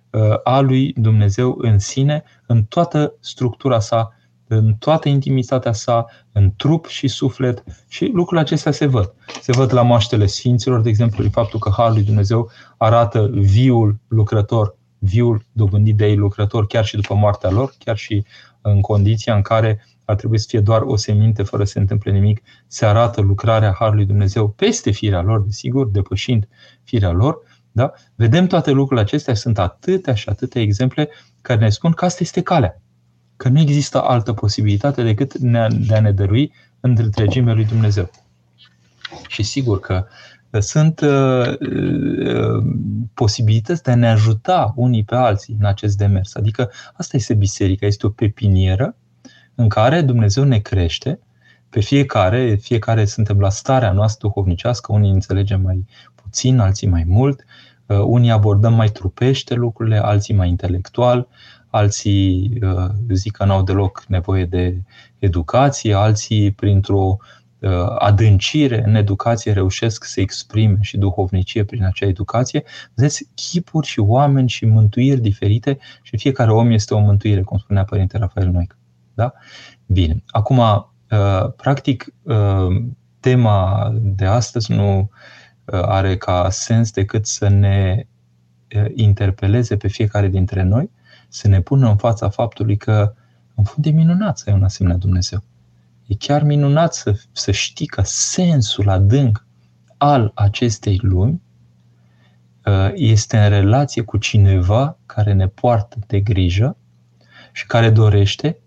[0.44, 6.86] a lui Dumnezeu în sine, în toată structura sa, în toată intimitatea sa, în trup
[6.86, 9.14] și suflet și lucrurile acestea se văd.
[9.40, 13.98] Se văd la moaștele Sfinților, de exemplu, prin faptul că Harul lui Dumnezeu arată viul
[14.08, 18.24] lucrător viul dobândit de ei lucrători chiar și după moartea lor, chiar și
[18.60, 22.12] în condiția în care ar trebui să fie doar o seminte fără să se întâmple
[22.12, 26.48] nimic, se arată lucrarea Harului Dumnezeu peste firea lor, desigur, depășind
[26.82, 27.38] firea lor.
[27.72, 27.92] Da?
[28.14, 31.08] Vedem toate lucrurile acestea, sunt atâtea și atâtea exemple
[31.40, 32.80] care ne spun că asta este calea.
[33.36, 38.10] Că nu există altă posibilitate decât de a ne dărui întregimea lui Dumnezeu.
[39.28, 40.06] Și sigur că
[40.60, 42.64] sunt uh, uh,
[43.14, 46.34] posibilități de a ne ajuta unii pe alții în acest demers.
[46.34, 48.96] Adică asta este biserica, este o pepinieră
[49.54, 51.18] în care Dumnezeu ne crește
[51.68, 55.86] pe fiecare, fiecare suntem la starea noastră duhovnicească, unii înțelegem mai
[56.32, 57.44] puțin, alții mai mult,
[57.86, 61.28] uh, unii abordăm mai trupește lucrurile, alții mai intelectual,
[61.70, 62.58] alții
[63.08, 64.82] zic că n-au deloc nevoie de
[65.18, 67.16] educație, alții printr-o
[67.62, 72.62] Uh, adâncire în educație reușesc să exprime și duhovnicie prin acea educație,
[72.94, 77.84] vedeți chipuri și oameni și mântuiri diferite și fiecare om este o mântuire, cum spunea
[77.84, 78.78] Părinte Rafael Noic.
[79.14, 79.32] Da?
[79.86, 80.22] Bine.
[80.26, 82.84] Acum, uh, practic, uh,
[83.20, 85.10] tema de astăzi nu
[85.64, 88.06] are ca sens decât să ne
[88.94, 90.90] interpeleze pe fiecare dintre noi,
[91.28, 93.14] să ne pună în fața faptului că
[93.54, 95.42] în fond e minunat să ai un asemenea Dumnezeu.
[96.06, 99.46] E chiar minunat să, să știi că sensul adânc
[99.96, 101.42] al acestei lumi
[102.64, 106.76] uh, este în relație cu cineva care ne poartă de grijă
[107.52, 108.58] și care dorește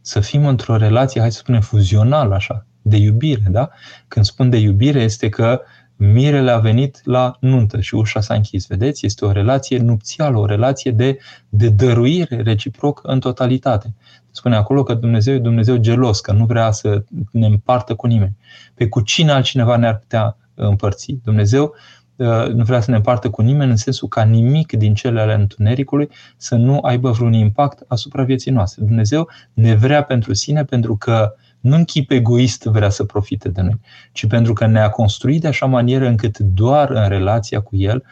[0.00, 3.70] să fim într-o relație, hai să spunem, fuzională, așa, de iubire, da?
[4.08, 5.60] Când spun de iubire, este că
[5.96, 8.66] mirele a venit la nuntă și ușa s-a închis.
[8.66, 9.06] Vedeți?
[9.06, 13.94] Este o relație nupțială, o relație de, de dăruire reciprocă în totalitate.
[14.30, 18.36] Spune acolo că Dumnezeu e Dumnezeu gelos, că nu vrea să ne împartă cu nimeni.
[18.74, 21.18] Pe cu cine altcineva ne-ar putea împărți?
[21.24, 21.74] Dumnezeu
[22.16, 25.34] uh, nu vrea să ne împartă cu nimeni în sensul ca nimic din cele ale
[25.34, 28.84] întunericului să nu aibă vreun impact asupra vieții noastre.
[28.84, 33.60] Dumnezeu ne vrea pentru sine pentru că nu în chip egoist vrea să profite de
[33.60, 33.80] noi,
[34.12, 38.04] ci pentru că ne-a construit de așa manieră încât doar în relația cu El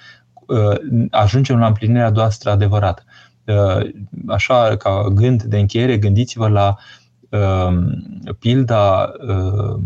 [0.47, 3.03] uh, ajungem la împlinirea noastră adevărată.
[3.45, 3.91] Uh,
[4.27, 6.77] așa, ca gând de încheiere, gândiți-vă la
[7.29, 8.03] um,
[8.39, 9.81] pilda uh,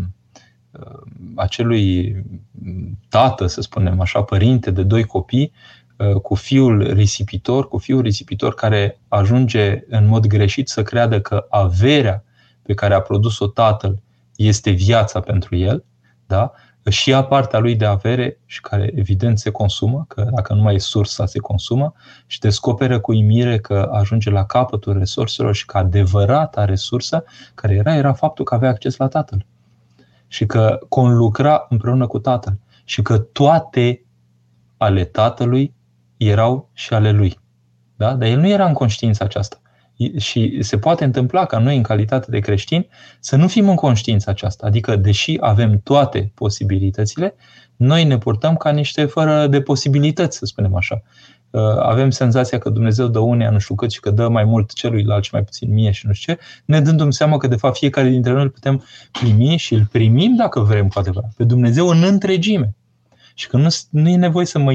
[1.35, 2.15] acelui
[3.09, 5.51] tată, să spunem așa, părinte de doi copii,
[6.21, 12.23] cu fiul risipitor, cu fiul risipitor care ajunge în mod greșit să creadă că averea
[12.69, 14.01] pe care a produs-o tatăl
[14.35, 15.83] este viața pentru el,
[16.27, 16.51] da?
[16.89, 20.75] și ia partea lui de avere și care evident se consumă, că dacă nu mai
[20.75, 21.93] e sursa, se consumă
[22.25, 27.23] și descoperă cu imire că ajunge la capătul resurselor și că adevărata resursă
[27.55, 29.45] care era, era faptul că avea acces la tatăl
[30.27, 34.05] și că conlucra împreună cu tatăl și că toate
[34.77, 35.73] ale tatălui
[36.17, 37.39] erau și ale lui.
[37.95, 38.13] Da?
[38.13, 39.59] Dar el nu era în conștiința aceasta
[40.17, 42.87] și se poate întâmpla ca noi, în calitate de creștini,
[43.19, 44.67] să nu fim în conștiința aceasta.
[44.67, 47.35] Adică, deși avem toate posibilitățile,
[47.75, 51.01] noi ne purtăm ca niște fără de posibilități, să spunem așa.
[51.49, 54.73] Uh, avem senzația că Dumnezeu dă unea nu știu cât și că dă mai mult
[54.73, 57.77] celuilalt și mai puțin mie și nu știu ce, ne dându-mi seama că, de fapt,
[57.77, 61.31] fiecare dintre noi îl putem primi și îl primim dacă vrem cu adevărat.
[61.37, 62.75] Pe Dumnezeu în întregime
[63.39, 64.73] și că nu, nu e nevoie să mă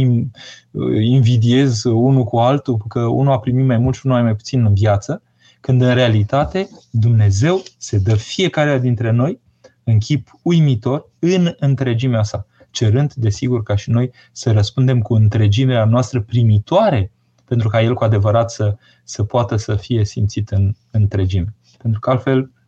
[1.01, 4.75] invidiez unul cu altul, că unul a primit mai mult și unul mai puțin în
[4.75, 5.23] viață,
[5.61, 9.41] când în realitate Dumnezeu se dă fiecare dintre noi
[9.85, 15.85] în chip uimitor în întregimea sa, cerând, desigur, ca și noi să răspundem cu întregimea
[15.85, 17.13] noastră primitoare,
[17.45, 21.55] pentru ca El cu adevărat să, să poată să fie simțit în întregime.
[21.79, 22.64] Pentru că altfel Uh,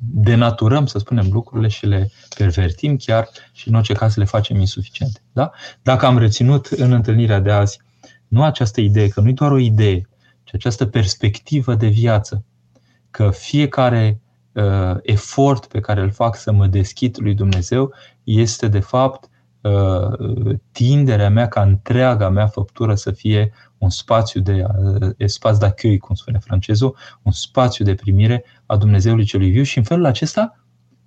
[0.00, 5.20] denaturăm, să spunem, lucrurile și le pervertim chiar și în orice caz le facem insuficiente.
[5.32, 5.50] Da?
[5.82, 7.80] Dacă am reținut în întâlnirea de azi
[8.28, 10.08] nu această idee, că nu e doar o idee,
[10.44, 12.44] ci această perspectivă de viață,
[13.10, 14.20] că fiecare
[14.52, 19.28] uh, efort pe care îl fac să mă deschid lui Dumnezeu este de fapt
[19.60, 24.66] uh, tinderea mea ca întreaga mea făptură să fie un spațiu de
[25.16, 29.84] espațiu d'accueil, cum spune francezul, un spațiu de primire a Dumnezeului celui viu și în
[29.84, 30.58] felul acesta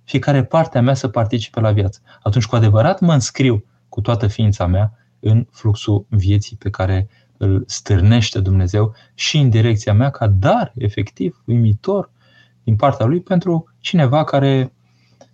[0.04, 2.00] fiecare parte a mea să participe la viață.
[2.22, 7.64] Atunci cu adevărat mă înscriu cu toată ființa mea în fluxul vieții pe care îl
[7.66, 12.10] stârnește Dumnezeu și în direcția mea ca dar efectiv, uimitor
[12.64, 14.72] din partea lui pentru cineva care,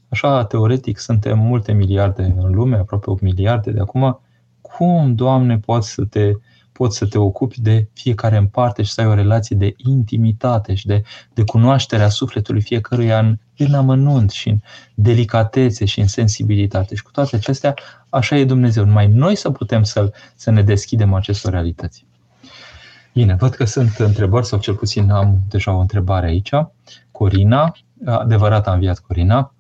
[0.09, 4.21] așa teoretic, suntem multe miliarde în lume, aproape 8 miliarde de acum,
[4.61, 6.33] cum, Doamne, poți să te
[6.79, 10.75] poți să te ocupi de fiecare în parte și să ai o relație de intimitate
[10.75, 11.03] și de,
[11.35, 14.61] de cunoaștere a sufletului fiecăruia în, în amănunt și în
[14.95, 16.95] delicatețe și în sensibilitate.
[16.95, 17.75] Și cu toate acestea,
[18.09, 18.85] așa e Dumnezeu.
[18.85, 22.07] Numai noi să putem să, să ne deschidem acestor realități.
[23.13, 26.51] Bine, văd că sunt întrebări, sau cel puțin am deja o întrebare aici.
[27.11, 29.55] Corina, adevărat a înviat Corina,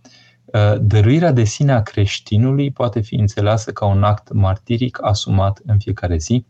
[0.81, 6.17] dăruirea de sine a creștinului poate fi înțeleasă ca un act martiric asumat în fiecare
[6.17, 6.45] zi.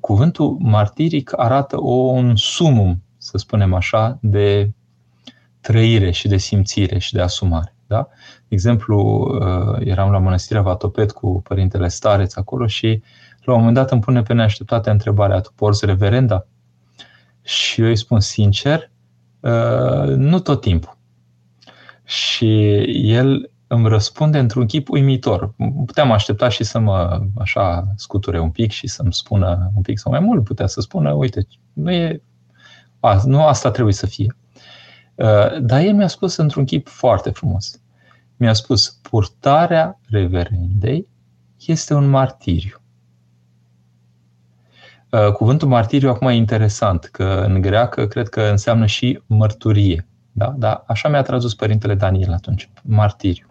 [0.00, 4.72] Cuvântul martiric arată un sumum, să spunem așa, de
[5.60, 7.74] trăire și de simțire și de asumare.
[7.86, 8.08] Da?
[8.48, 9.28] De exemplu,
[9.80, 13.02] eram la Mănăstirea Vatopet cu părintele Stareț acolo și
[13.44, 16.46] la un moment dat îmi pune pe neașteptate întrebarea, tu porți reverenda?
[17.42, 18.90] Și eu îi spun sincer,
[19.40, 20.96] uh, nu tot timpul.
[22.04, 22.74] Și
[23.10, 25.54] el îmi răspunde într-un chip uimitor.
[25.86, 30.12] Puteam aștepta și să mă așa scuture un pic și să-mi spună un pic sau
[30.12, 30.44] mai mult.
[30.44, 32.22] Putea să spună, uite, nu e
[33.00, 34.36] a, nu asta trebuie să fie.
[35.14, 37.80] Uh, dar el mi-a spus într-un chip foarte frumos.
[38.36, 41.06] Mi-a spus, purtarea reverendei
[41.66, 42.76] este un martiriu.
[45.10, 50.06] Uh, cuvântul martiriu acum e interesant, că în greacă cred că înseamnă și mărturie.
[50.32, 50.54] Da?
[50.56, 50.84] Da?
[50.86, 53.50] Așa mi-a tradus părintele Daniel atunci, martiriu.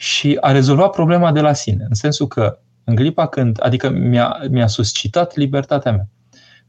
[0.00, 4.36] Și a rezolvat problema de la sine, în sensul că în clipa când, adică mi-a,
[4.50, 6.08] mi-a suscitat libertatea mea.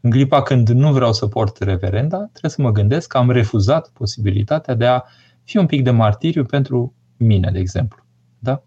[0.02, 3.90] În clipa când nu vreau să port reverenda, trebuie să mă gândesc că am refuzat
[3.94, 5.02] posibilitatea de a
[5.44, 8.04] fi un pic de martiriu pentru mine, de exemplu.
[8.40, 8.64] Da?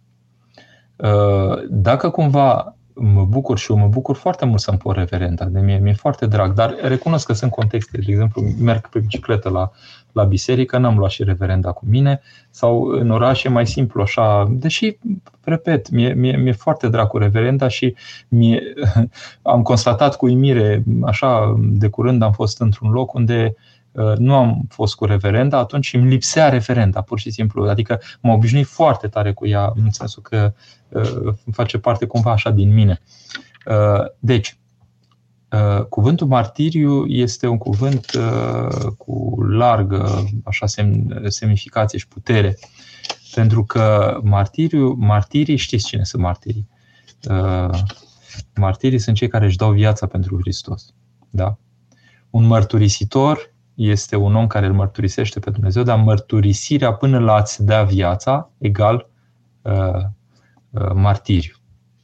[0.97, 5.45] Uh, dacă cumva mă bucur și eu mă bucur foarte mult să-mi pot reverenda.
[5.45, 7.99] De mie, mi-e foarte drag, dar recunosc că sunt contexte.
[7.99, 9.71] De exemplu, merg pe bicicletă la,
[10.13, 14.47] la biserică, n-am luat și reverenda cu mine, sau în oraș e mai simplu așa,
[14.51, 14.99] deși,
[15.41, 17.95] repet, mi-e, mi-e, mi-e foarte drag cu reverenda și
[18.29, 18.59] mi
[19.43, 23.55] am constatat cu uimire, așa, de curând am fost într-un loc unde
[23.93, 27.69] uh, nu am fost cu reverenda, atunci îmi lipsea referenda, pur și simplu.
[27.69, 30.53] Adică m-am obișnuit foarte tare cu ea, în sensul că
[30.84, 30.84] Uh,
[31.53, 33.01] face parte cumva așa din mine.
[33.67, 34.59] Uh, deci,
[35.51, 38.11] uh, cuvântul martiriu este un cuvânt
[38.97, 40.67] cu largă așa
[41.27, 42.59] semnificație și putere.
[43.35, 46.69] Pentru că martiriu, martirii, știți cine sunt martirii?
[48.55, 50.95] Martirii sunt cei care își dau viața pentru Hristos.
[51.31, 51.59] Da?
[52.31, 57.65] Un mărturisitor este un om care îl mărturisește pe Dumnezeu, dar mărturisirea până la a-ți
[57.65, 59.09] da viața egal
[60.75, 61.55] Uh, martiriu.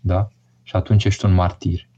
[0.01, 0.29] Da?
[0.63, 1.89] Și atunci ești un martir.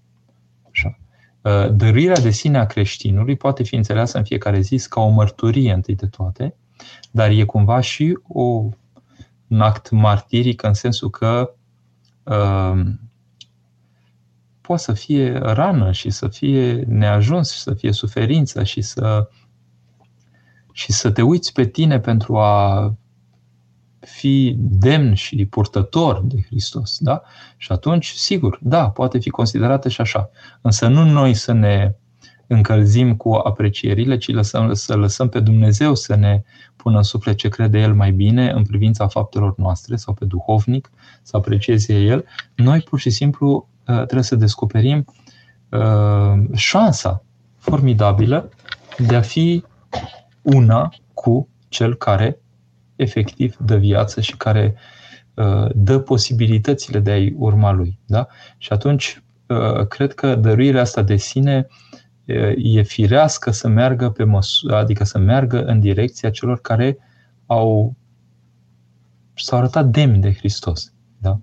[0.70, 0.98] Așa.
[1.42, 5.72] Uh, dăruirea de sine a creștinului poate fi înțeleasă în fiecare zi ca o mărturie
[5.72, 6.54] întâi de toate,
[7.10, 8.42] dar e cumva și o,
[9.48, 11.54] un act martiric în sensul că
[12.22, 12.80] uh,
[14.60, 19.28] poate să fie rană și să fie neajuns și să fie suferință și să
[20.72, 22.94] și să te uiți pe tine pentru a
[24.06, 26.98] fi demn și purtător de Hristos.
[26.98, 27.22] Da?
[27.56, 30.30] Și atunci, sigur, da, poate fi considerată și așa.
[30.60, 31.94] Însă nu noi să ne
[32.46, 36.42] încălzim cu aprecierile, ci lăsăm, să lăsăm pe Dumnezeu să ne
[36.76, 40.90] pună în suflet ce crede El mai bine în privința faptelor noastre sau pe duhovnic,
[41.22, 42.24] să aprecieze El.
[42.54, 45.04] Noi pur și simplu uh, trebuie să descoperim
[45.68, 47.24] uh, șansa
[47.58, 48.48] formidabilă
[48.98, 49.64] de a fi
[50.42, 52.38] una cu Cel care
[53.02, 54.74] efectiv dă viață și care
[55.34, 57.98] uh, dă posibilitățile de a-i urma lui.
[58.06, 58.26] Da?
[58.58, 61.66] Și atunci, uh, cred că dăruirea asta de sine
[62.26, 66.98] uh, e firească să meargă pe măsură, adică să meargă în direcția celor care
[67.46, 67.96] au
[69.34, 70.92] s-au arătat demni de Hristos.
[71.18, 71.40] Da?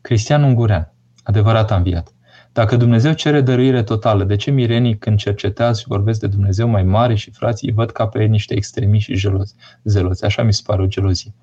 [0.00, 2.14] Cristian Ungurean, adevărat a înviat.
[2.56, 6.82] Dacă Dumnezeu cere dăruire totală, de ce mirenii când cercetează și vorbesc de Dumnezeu mai
[6.82, 10.24] mare și frații îi văd ca pe ei niște extremiști și gelozi, zeloți?
[10.24, 11.34] Așa mi se pare o gelozie.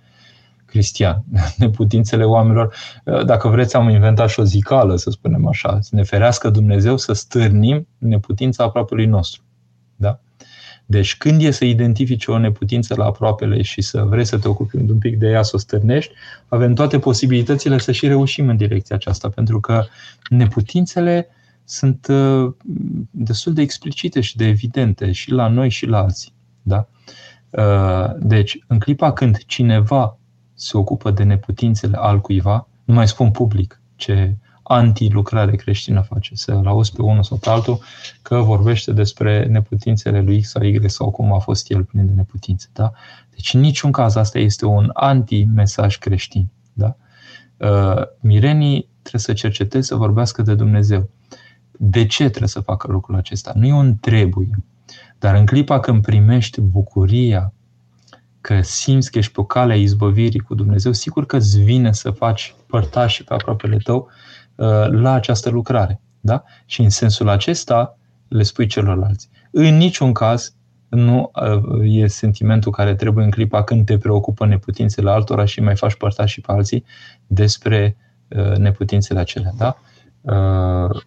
[0.65, 1.23] Cristian,
[1.57, 2.75] neputințele oamenilor,
[3.25, 7.13] dacă vreți am inventat și o zicală, să spunem așa, să ne ferească Dumnezeu să
[7.13, 9.41] stârnim neputința aproapelui nostru.
[9.95, 10.19] Da?
[10.85, 14.75] Deci când e să identifici o neputință la aproapele și să vrei să te ocupi
[14.75, 16.13] un pic de ea, să o stârnești,
[16.47, 19.85] avem toate posibilitățile să și reușim în direcția aceasta, pentru că
[20.29, 21.27] neputințele
[21.63, 22.53] sunt uh,
[23.11, 26.33] destul de explicite și de evidente și la noi și la alții.
[26.61, 26.87] Da?
[27.49, 30.17] Uh, deci, în clipa când cineva
[30.53, 36.35] se ocupă de neputințele al cuiva, nu mai spun public ce anti-lucrare creștină face.
[36.35, 37.79] Să-l auzi pe unul sau pe altul
[38.21, 42.11] că vorbește despre neputințele lui X sau Y sau cum a fost el plin de
[42.15, 42.69] neputințe.
[42.73, 42.91] Da?
[43.29, 46.47] Deci în niciun caz asta este un anti-mesaj creștin.
[46.73, 46.95] Da?
[47.57, 51.09] Uh, mirenii trebuie să cerceteze, să vorbească de Dumnezeu.
[51.71, 53.51] De ce trebuie să facă lucrul acesta?
[53.55, 54.63] Nu e un trebuie.
[55.19, 57.53] Dar în clipa când primești bucuria
[58.41, 61.93] că simți că ești pe o cale a izbăvirii cu Dumnezeu, sigur că îți vine
[61.93, 64.32] să faci părtași pe aproapele tău Uh,
[64.89, 66.01] la această lucrare.
[66.19, 66.43] Da?
[66.65, 67.97] Și în sensul acesta
[68.27, 69.29] le spui celorlalți.
[69.51, 70.55] În niciun caz
[70.89, 75.75] nu uh, e sentimentul care trebuie în clipa când te preocupă neputințele altora și mai
[75.75, 76.85] faci părtași și pe alții
[77.27, 77.97] despre
[78.27, 79.51] uh, neputințele acelea.
[79.57, 79.77] Da?
[80.21, 81.01] Uh,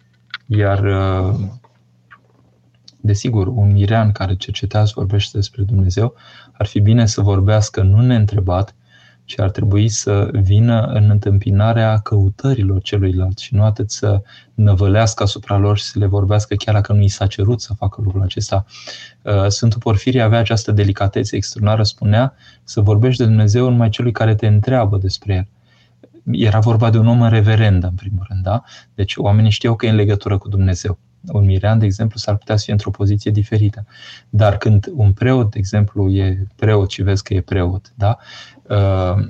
[0.45, 0.85] iar,
[3.01, 6.13] desigur, un mirean care cercetează, vorbește despre Dumnezeu,
[6.51, 8.75] ar fi bine să vorbească nu neîntrebat,
[9.27, 14.21] ci ar trebui să vină în întâmpinarea căutărilor celuilalt și nu atât să
[14.53, 18.01] năvălească asupra lor și să le vorbească chiar dacă nu i s-a cerut să facă
[18.03, 18.65] lucrul acesta.
[19.21, 24.35] Uh, Sfântul Porfirie avea această delicatețe extraordinară, spunea să vorbești de Dumnezeu numai celui care
[24.35, 25.47] te întreabă despre El.
[26.31, 28.63] Era vorba de un om în reverendă, în primul rând, da?
[28.95, 30.97] Deci oamenii știau că e în legătură cu Dumnezeu
[31.31, 33.85] un mirean, de exemplu, s-ar putea să fie într-o poziție diferită.
[34.29, 38.17] Dar când un preot, de exemplu, e preot și vezi că e preot, da?
[38.69, 39.25] Uh,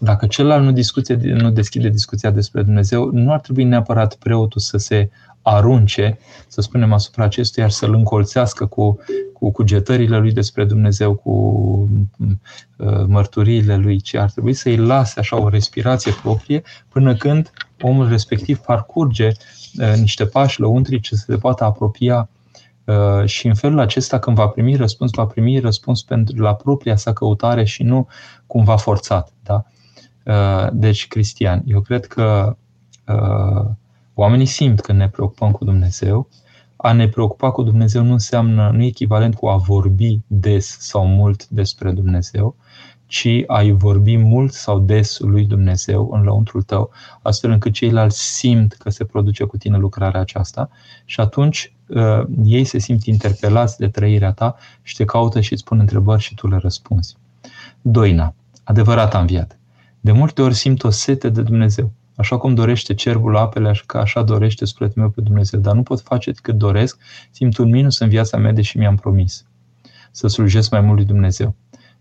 [0.00, 4.76] dacă celălalt nu, discuție, nu deschide discuția despre Dumnezeu, nu ar trebui neapărat preotul să
[4.76, 5.10] se
[5.42, 6.18] arunce,
[6.48, 8.98] să spunem, asupra acestuia, iar să-l încolțească cu,
[9.32, 11.30] cu cugetările lui despre Dumnezeu, cu
[12.76, 17.50] uh, mărturiile lui, ci ar trebui să-i lase așa o respirație proprie până când
[17.80, 22.39] omul respectiv parcurge uh, niște pași lăuntrici ce se poată apropia Uh,
[23.24, 27.12] și în felul acesta, când va primi răspuns, va primi răspuns pentru la propria sa
[27.12, 28.08] căutare și nu
[28.46, 29.32] cumva forțat.
[29.42, 29.64] Da?
[30.24, 32.56] Uh, deci, cristian, eu cred că
[33.06, 33.70] uh,
[34.14, 36.28] oamenii simt când ne preocupăm cu Dumnezeu.
[36.76, 41.06] A ne preocupa cu Dumnezeu nu înseamnă, nu e echivalent cu a vorbi des sau
[41.06, 42.56] mult despre Dumnezeu,
[43.10, 46.90] ci ai vorbi mult sau des lui Dumnezeu în lăuntrul tău,
[47.22, 50.70] astfel încât ceilalți simt că se produce cu tine lucrarea aceasta
[51.04, 55.64] și atunci uh, ei se simt interpelați de trăirea ta și te caută și îți
[55.64, 57.16] pun întrebări și tu le răspunzi.
[57.80, 58.34] Doina,
[58.64, 59.58] adevărat înviat.
[60.00, 61.92] De multe ori simt o sete de Dumnezeu.
[62.16, 65.60] Așa cum dorește cerbul apele, așa că așa dorește sufletul meu pe Dumnezeu.
[65.60, 66.98] Dar nu pot face decât doresc,
[67.30, 69.44] simt un minus în viața mea, deși mi-am promis
[70.10, 71.54] să slujesc mai mult lui Dumnezeu.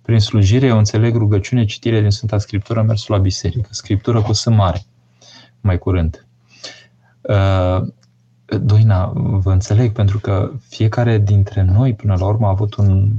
[0.09, 3.67] Prin slujire eu înțeleg rugăciune, citire din Sfânta Scriptură, mersul la biserică.
[3.71, 4.81] Scriptură cu S mare,
[5.61, 6.27] mai curând.
[7.21, 7.81] Uh,
[8.45, 13.11] Doina, vă înțeleg, pentru că fiecare dintre noi, până la urmă, a avut un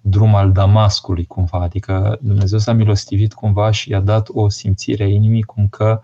[0.00, 1.60] drum al Damascului, cumva.
[1.60, 6.00] Adică Dumnezeu s-a milostivit cumva și i-a dat o simțire a inimii, cum că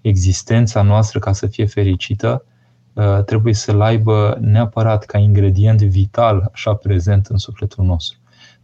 [0.00, 2.44] existența noastră, ca să fie fericită,
[2.92, 8.18] uh, trebuie să-l aibă neapărat ca ingredient vital, așa prezent în sufletul nostru.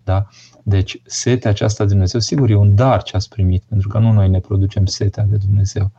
[0.05, 0.27] Da?
[0.67, 4.13] Deci, setea aceasta de Dumnezeu, sigur, e un dar ce ați primit, pentru că nu
[4.13, 5.91] noi ne producem setea de Dumnezeu.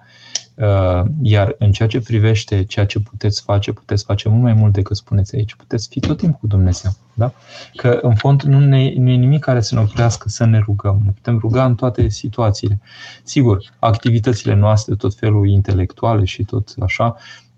[0.55, 4.74] Uh, iar în ceea ce privește ceea ce puteți face, puteți face mult mai mult
[4.74, 5.55] decât spuneți aici.
[5.55, 6.91] Puteți fi tot timpul cu Dumnezeu.
[7.13, 7.34] Da?
[7.76, 11.01] Că, în fond, nu, ne, nu e nimic care să ne oprească să ne rugăm.
[11.05, 12.80] Ne putem ruga în toate situațiile.
[13.24, 17.16] Sigur, activitățile noastre, tot felul intelectuale și tot așa,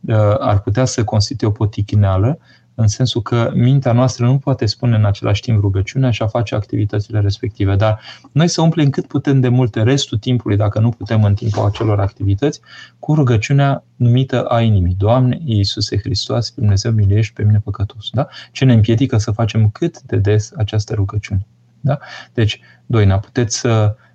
[0.07, 2.39] uh, ar putea să constituie o potichineală,
[2.80, 6.55] în sensul că mintea noastră nu poate spune în același timp rugăciunea și a face
[6.55, 7.75] activitățile respective.
[7.75, 7.99] Dar
[8.32, 11.99] noi să umplem cât putem de multe restul timpului, dacă nu putem în timpul acelor
[11.99, 12.59] activități,
[12.99, 14.95] cu rugăciunea numită a inimii.
[14.97, 18.09] Doamne, Iisuse Hristos, Dumnezeu miluiește pe mine păcătos.
[18.11, 18.28] Da?
[18.51, 21.45] Ce ne împiedică să facem cât de des această rugăciune.
[21.82, 21.97] Da?
[22.34, 24.06] Deci, Doina, puteți să Uh,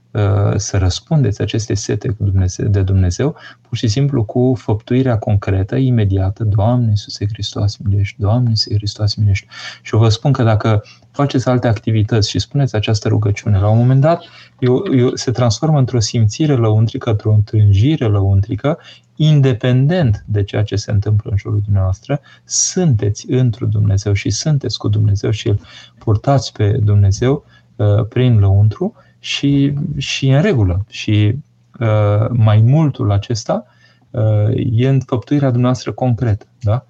[0.57, 2.17] să răspundeți aceste sete
[2.59, 3.37] de Dumnezeu,
[3.69, 9.47] pur și simplu cu făptuirea concretă, imediată, Doamne Iisuse Hristos miluiește, Doamne Iisuse Hristos miluiește.
[9.83, 13.79] Și eu vă spun că dacă faceți alte activități și spuneți această rugăciune, la un
[13.79, 14.23] moment dat
[14.59, 18.79] eu, eu, se transformă într-o simțire lăuntrică, într-o întâlnire lăuntrică,
[19.17, 24.89] independent de ceea ce se întâmplă în jurul dumneavoastră, sunteți într Dumnezeu și sunteți cu
[24.89, 25.61] Dumnezeu și îl
[25.99, 27.45] purtați pe Dumnezeu
[27.77, 30.85] uh, prin lăuntru și, și în regulă.
[30.89, 31.39] Și
[31.81, 33.65] uh, mai multul acesta
[34.11, 36.47] uh, e înfăptuirea dumneavoastră concretă.
[36.61, 36.87] Da?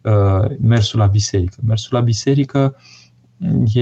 [0.00, 1.56] Uh, mersul la biserică.
[1.66, 2.76] Mersul la biserică
[3.74, 3.80] e,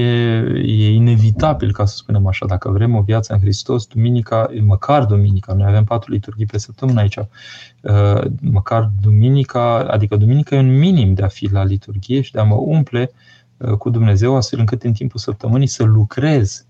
[0.64, 5.52] e inevitabil, ca să spunem așa, dacă vrem o viață în Hristos, duminica, măcar duminica,
[5.52, 11.14] noi avem patru liturghii pe săptămână aici, uh, măcar duminica, adică duminica e un minim
[11.14, 13.10] de a fi la liturghie și de a mă umple
[13.56, 16.65] uh, cu Dumnezeu, astfel încât în timpul săptămânii să lucrez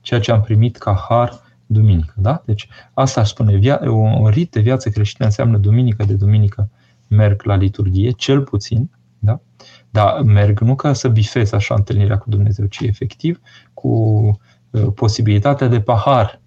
[0.00, 2.14] ceea ce am primit ca har duminică.
[2.16, 2.42] Da?
[2.44, 6.70] Deci asta aș spune, via- un rit de viață creștină înseamnă duminică de duminică
[7.08, 9.40] merg la liturghie, cel puțin, da?
[9.90, 13.40] Dar merg nu ca să bifez așa întâlnirea cu Dumnezeu, ci efectiv
[13.74, 13.88] cu
[14.70, 16.40] uh, posibilitatea de pahar,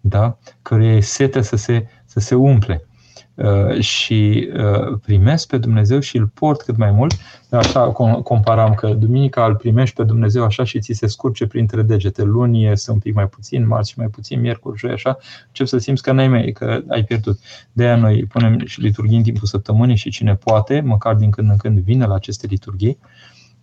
[0.00, 0.38] da?
[0.62, 2.86] care e sete să se, să se umple.
[3.34, 7.14] Uh, și uh, primesc pe Dumnezeu și îl port cât mai mult.
[7.50, 7.80] Așa
[8.22, 12.22] comparam că duminica îl primești pe Dumnezeu așa și ți se scurge printre degete.
[12.22, 15.18] Luni este un pic mai puțin, marți mai puțin, miercuri, joi, așa.
[15.46, 17.38] Încep să simți că, n-ai mai, că ai pierdut.
[17.72, 21.50] De aia noi punem și liturghii în timpul săptămânii și cine poate, măcar din când
[21.50, 22.98] în când vine la aceste liturghii.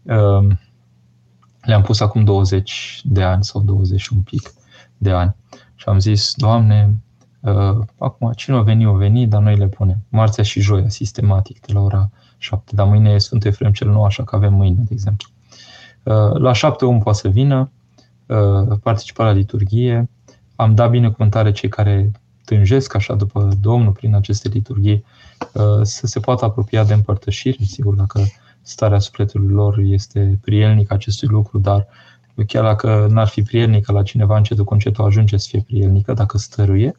[0.03, 0.47] Uh,
[1.61, 4.53] le-am pus acum 20 de ani sau 20 și un pic
[4.97, 5.35] de ani.
[5.75, 7.08] Și am zis, Doamne, Uh,
[7.97, 9.97] acum, cine o veni, o veni, dar noi le punem.
[10.09, 12.75] Marțea și joia, sistematic, de la ora 7.
[12.75, 15.29] Dar mâine e Sfântul Efrem cel Nou, așa că avem mâine, de exemplu.
[16.03, 17.71] Uh, la 7 om poate să vină,
[18.25, 20.09] uh, participa la liturghie.
[20.55, 22.11] Am dat binecuvântare cei care
[22.45, 25.03] tânjesc așa după Domnul prin aceste liturghii,
[25.81, 28.21] să se poată apropia de împărtășiri, sigur, dacă
[28.61, 31.87] starea sufletului lor este prielnică acestui lucru, dar
[32.47, 36.37] chiar dacă n-ar fi prielnică la cineva, încetul cu încetul ajunge să fie prielnică, dacă
[36.37, 36.95] stăruie.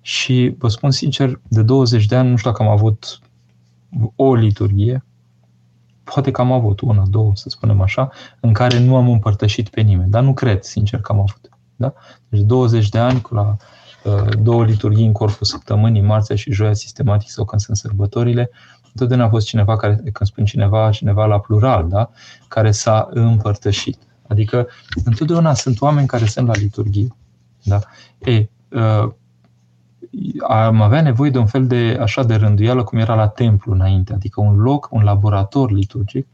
[0.00, 3.20] Și vă spun sincer, de 20 de ani nu știu dacă am avut
[4.16, 5.04] o liturghie,
[6.04, 9.80] poate că am avut una, două, să spunem așa, în care nu am împărtășit pe
[9.80, 10.10] nimeni.
[10.10, 11.48] Dar nu cred, sincer, că am avut.
[11.76, 11.92] Da?
[12.28, 13.56] Deci 20 de ani cu la
[14.04, 18.50] uh, două liturghii în corpul săptămânii, marțea și joia sistematic sau când sunt sărbătorile,
[18.84, 22.10] întotdeauna a fost cineva care, când spun cineva, cineva la plural, da?
[22.48, 23.98] care s-a împărtășit.
[24.28, 24.68] Adică
[25.04, 27.16] întotdeauna sunt oameni care sunt la liturghie.
[27.62, 27.80] Da?
[28.18, 29.10] E, uh,
[30.48, 34.12] am avea nevoie de un fel de așa de rânduială cum era la templu înainte,
[34.12, 36.26] adică un loc, un laborator liturgic,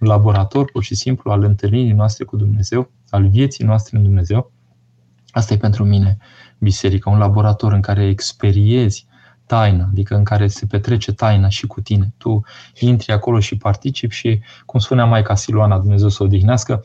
[0.00, 4.52] un laborator pur și simplu al întâlnirii noastre cu Dumnezeu, al vieții noastre în Dumnezeu.
[5.30, 6.18] Asta e pentru mine
[6.58, 9.06] biserica, un laborator în care experiezi
[9.46, 12.14] taina, adică în care se petrece taina și cu tine.
[12.16, 12.44] Tu
[12.78, 16.84] intri acolo și participi și, cum spunea Maica Siluana, Dumnezeu să o odihnească,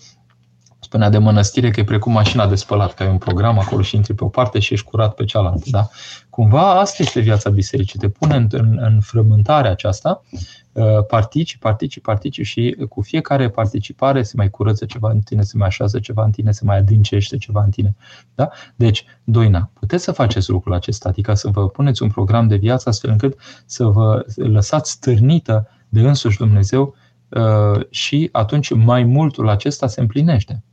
[0.93, 3.95] spunea de mănăstire că e precum mașina de spălat, că ai un program acolo și
[3.95, 5.65] intri pe o parte și ești curat pe cealaltă.
[5.71, 5.89] Da?
[6.29, 7.99] Cumva asta este viața bisericii.
[7.99, 10.23] Te pune în, în, în frământarea aceasta,
[10.71, 15.57] uh, participi, participi, participi și cu fiecare participare se mai curăță ceva în tine, se
[15.57, 17.95] mai așează ceva în tine, se mai adâncește ceva în tine.
[18.35, 18.49] Da?
[18.75, 22.89] Deci, doina, puteți să faceți lucrul acesta, adică să vă puneți un program de viață
[22.89, 26.95] astfel încât să vă lăsați stârnită de însuși Dumnezeu
[27.29, 30.63] uh, și atunci mai multul acesta se împlinește.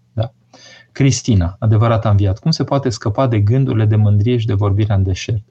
[0.92, 5.02] Cristina, adevărat înviat, cum se poate scăpa de gândurile de mândrie și de vorbirea în
[5.02, 5.44] deșert?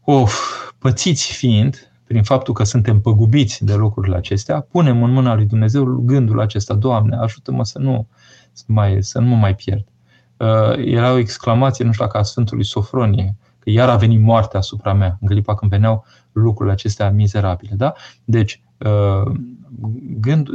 [0.00, 0.40] Of,
[0.78, 5.84] pățiți fiind, prin faptul că suntem păgubiți de lucrurile acestea, punem în mâna lui Dumnezeu
[5.84, 8.06] gândul acesta, Doamne, ajută-mă să nu,
[8.52, 9.84] să, mai, să nu mă mai pierd.
[10.36, 14.58] Uh, era o exclamație, nu știu dacă a Sfântului Sofronie, că iar a venit moartea
[14.58, 17.74] asupra mea, în clipa când veneau lucrurile acestea mizerabile.
[17.76, 17.92] Da?
[18.24, 19.32] Deci, uh,
[20.20, 20.48] gând,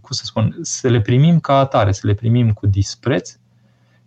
[0.00, 3.36] cum să spun, să le primim ca atare, să le primim cu dispreț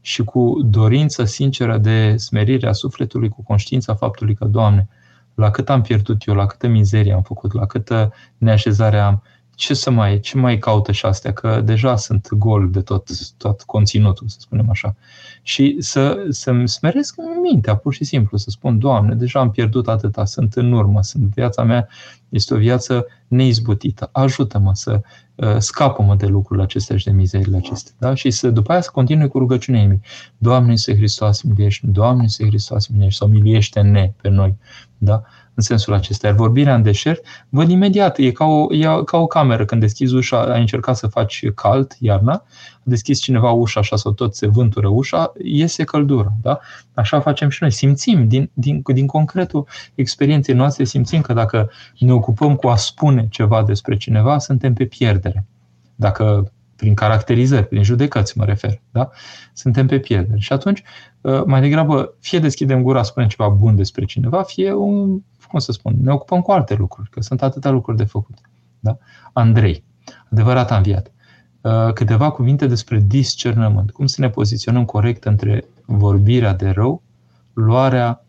[0.01, 4.87] și cu dorință sinceră de smerire a sufletului, cu conștiința faptului că, Doamne,
[5.33, 9.23] la cât am pierdut eu, la câtă mizerie am făcut, la câtă neașezare am,
[9.59, 13.61] ce să mai, ce mai caută și astea, că deja sunt gol de tot, tot
[13.61, 14.95] conținutul, să spunem așa.
[15.41, 20.25] Și să, să-mi smeresc mintea, pur și simplu, să spun, Doamne, deja am pierdut atâta,
[20.25, 21.87] sunt în urmă, sunt viața mea,
[22.29, 24.09] este o viață neizbutită.
[24.11, 25.01] Ajută-mă să
[25.35, 27.93] uh, scapă-mă de lucrurile acestea și de mizerile acestea.
[27.97, 28.13] Da?
[28.13, 30.01] Și să, după aia să continui cu rugăciunea inimii.
[30.37, 34.55] Doamne, să Hristos, miliește Doamne, să Hristos, miliește sau miliește-ne pe noi.
[34.97, 35.23] Da?
[35.59, 36.27] În sensul acesta.
[36.27, 39.65] Iar vorbirea în deșert, văd imediat, e ca o, e ca o cameră.
[39.65, 44.11] Când deschizi ușa, ai încercat să faci cald iarna, a deschis cineva ușa așa sau
[44.11, 46.33] tot se vântură ușa, iese căldură.
[46.41, 46.59] Da?
[46.93, 47.71] Așa facem și noi.
[47.71, 53.27] Simțim din, din, din concretul experienței noastre, simțim că dacă ne ocupăm cu a spune
[53.29, 55.45] ceva despre cineva, suntem pe pierdere.
[55.95, 59.09] Dacă prin caracterizări, prin judecăți mă refer, da?
[59.53, 60.39] Suntem pe pierdere.
[60.39, 60.83] Și atunci,
[61.45, 65.19] mai degrabă, fie deschidem gura, spunem ceva bun despre cineva, fie un
[65.49, 68.37] cum să spun, ne ocupăm cu alte lucruri, că sunt atâtea lucruri de făcut.
[68.79, 68.97] Da?
[69.33, 69.83] Andrei,
[70.31, 71.11] adevărat înviat.
[71.61, 73.91] Uh, câteva cuvinte despre discernământ.
[73.91, 77.01] Cum să ne poziționăm corect între vorbirea de rău,
[77.53, 78.23] luarea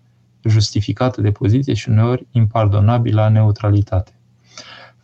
[0.45, 4.13] justificată de poziție și uneori impardonabilă neutralitate.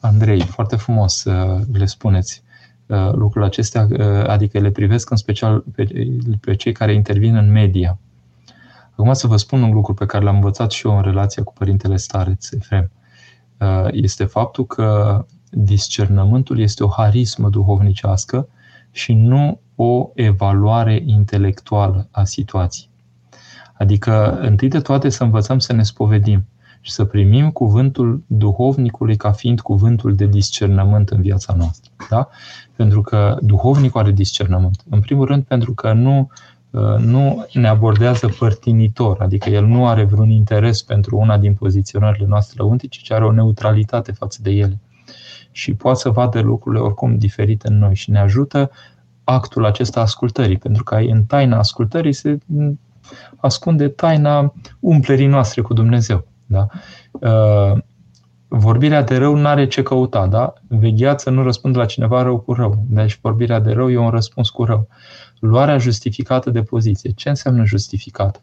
[0.01, 2.43] Andrei, foarte frumos să le spuneți
[2.87, 6.09] uh, lucrurile acestea, uh, adică le privesc în special pe,
[6.41, 7.99] pe cei care intervin în media.
[8.97, 11.53] Acum să vă spun un lucru pe care l-am învățat și eu în relația cu
[11.53, 12.91] părintele Stareț, Efrem.
[13.61, 18.49] Uh, este faptul că discernământul este o harismă duhovnicească
[18.91, 22.91] și nu o evaluare intelectuală a situației.
[23.79, 26.47] Adică, întâi de toate, să învățăm să ne spovedim
[26.81, 31.91] și să primim cuvântul duhovnicului ca fiind cuvântul de discernământ în viața noastră.
[32.11, 32.29] Da?
[32.77, 34.83] Pentru că duhovnicul are discernământ.
[34.91, 36.27] În primul rând, pentru că nu uh,
[36.99, 42.63] nu ne abordează părtinitor, adică el nu are vreun interes pentru una din poziționările noastre
[42.63, 44.81] lăuntice, ci are o neutralitate față de ele.
[45.51, 48.71] Și poate să vadă lucrurile oricum diferite în noi și ne ajută
[49.25, 52.39] actul acesta ascultării, pentru că în taina ascultării se
[53.37, 56.27] ascunde taina umplerii noastre cu Dumnezeu.
[56.47, 56.67] Da?
[57.11, 57.79] Uh,
[58.49, 60.53] vorbirea de rău nu are ce căuta, da?
[60.69, 62.85] Vegheați să nu răspund la cineva rău cu rău.
[62.89, 64.89] Deci vorbirea de rău e un răspuns cu rău.
[65.47, 67.11] Luarea justificată de poziție.
[67.11, 68.41] Ce înseamnă justificată?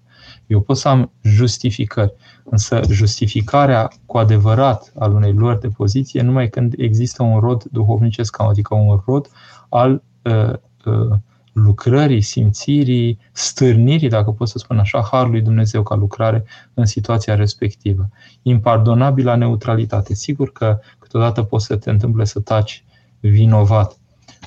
[0.48, 6.50] Eu pot să am justificări, însă justificarea cu adevărat al unei luări de poziție numai
[6.50, 9.28] când există un rod duhovnicesc, adică un rod
[9.70, 10.54] al uh,
[10.86, 11.18] uh,
[11.54, 16.44] lucrării, simțirii, stârnirii, dacă pot să spun așa, Harului Dumnezeu ca lucrare
[16.74, 18.10] în situația respectivă.
[18.42, 20.14] Impardonabilă neutralitate.
[20.14, 22.84] Sigur că câteodată poți să te întâmple să taci
[23.20, 23.98] vinovat.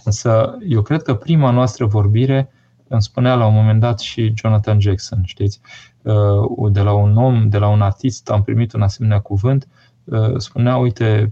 [0.07, 2.51] Însă eu cred că prima noastră vorbire
[2.89, 5.61] îmi spunea la un moment dat și Jonathan Jackson, știți,
[6.03, 9.69] uh, de la un om, de la un artist am primit un asemenea cuvânt,
[10.05, 11.29] uh, spunea, uite,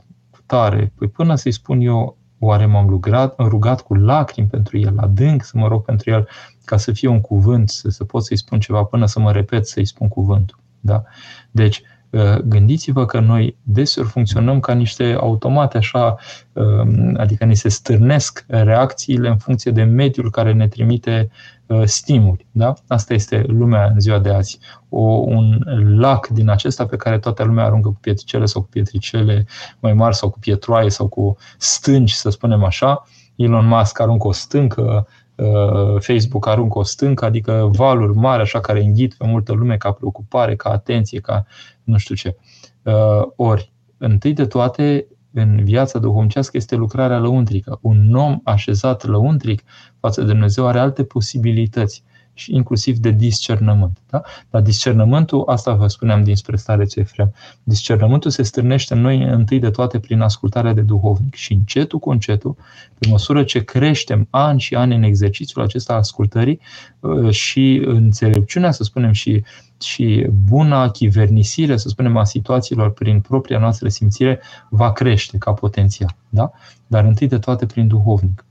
[0.47, 5.45] tare, păi până să-i spun eu Oare m-am rugat, rugat cu lacrimi pentru el, adânc
[5.45, 6.29] să mă rog pentru el,
[6.65, 9.67] ca să fie un cuvânt, să, să pot să-i spun ceva până să mă repet
[9.67, 10.59] să-i spun cuvântul.
[10.81, 11.03] Da?
[11.51, 11.94] Deci, uh,
[12.45, 16.17] gândiți-vă că noi deseori funcționăm ca niște automate, așa,
[16.53, 21.31] um, adică ni se stârnesc reacțiile în funcție de mediul care ne trimite
[21.67, 22.47] uh, stimuli.
[22.51, 22.75] Da?
[22.87, 24.59] Asta este lumea în ziua de azi.
[24.89, 25.59] O, un
[25.99, 29.47] lac din acesta pe care toată lumea aruncă cu pietricele sau cu pietricele
[29.81, 33.05] mai mari sau cu pietroaie sau cu stânci, să spunem așa.
[33.37, 38.83] Elon Musk aruncă o stâncă, uh, Facebook aruncă o stâncă, adică valuri mari așa care
[38.83, 41.47] înghit pe multă lume ca preocupare, ca atenție, ca
[41.85, 42.37] nu știu ce.
[42.83, 47.79] Uh, ori, întâi de toate, în viața duhovnicească este lucrarea lăuntrică.
[47.83, 49.63] Un om așezat lăuntric
[50.01, 52.05] față de Dumnezeu are alte posibilități
[52.35, 53.99] și inclusiv de discernământ.
[54.11, 54.23] Da?
[54.51, 59.71] Dar discernământul, asta vă spuneam dinspre stare Efrem, discernământul se strânește în noi întâi de
[59.71, 62.57] toate prin ascultarea de duhovnic și încetul cu încetul,
[62.99, 66.61] pe măsură ce creștem ani și ani în exercițiul acesta ascultării
[67.01, 69.43] uh, și înțelepciunea, să spunem, și,
[69.81, 76.17] și buna chivernisire, să spunem, a situațiilor prin propria noastră simțire, va crește ca potențial.
[76.29, 76.53] Da?
[76.87, 78.45] Dar întâi de toate prin duhovnic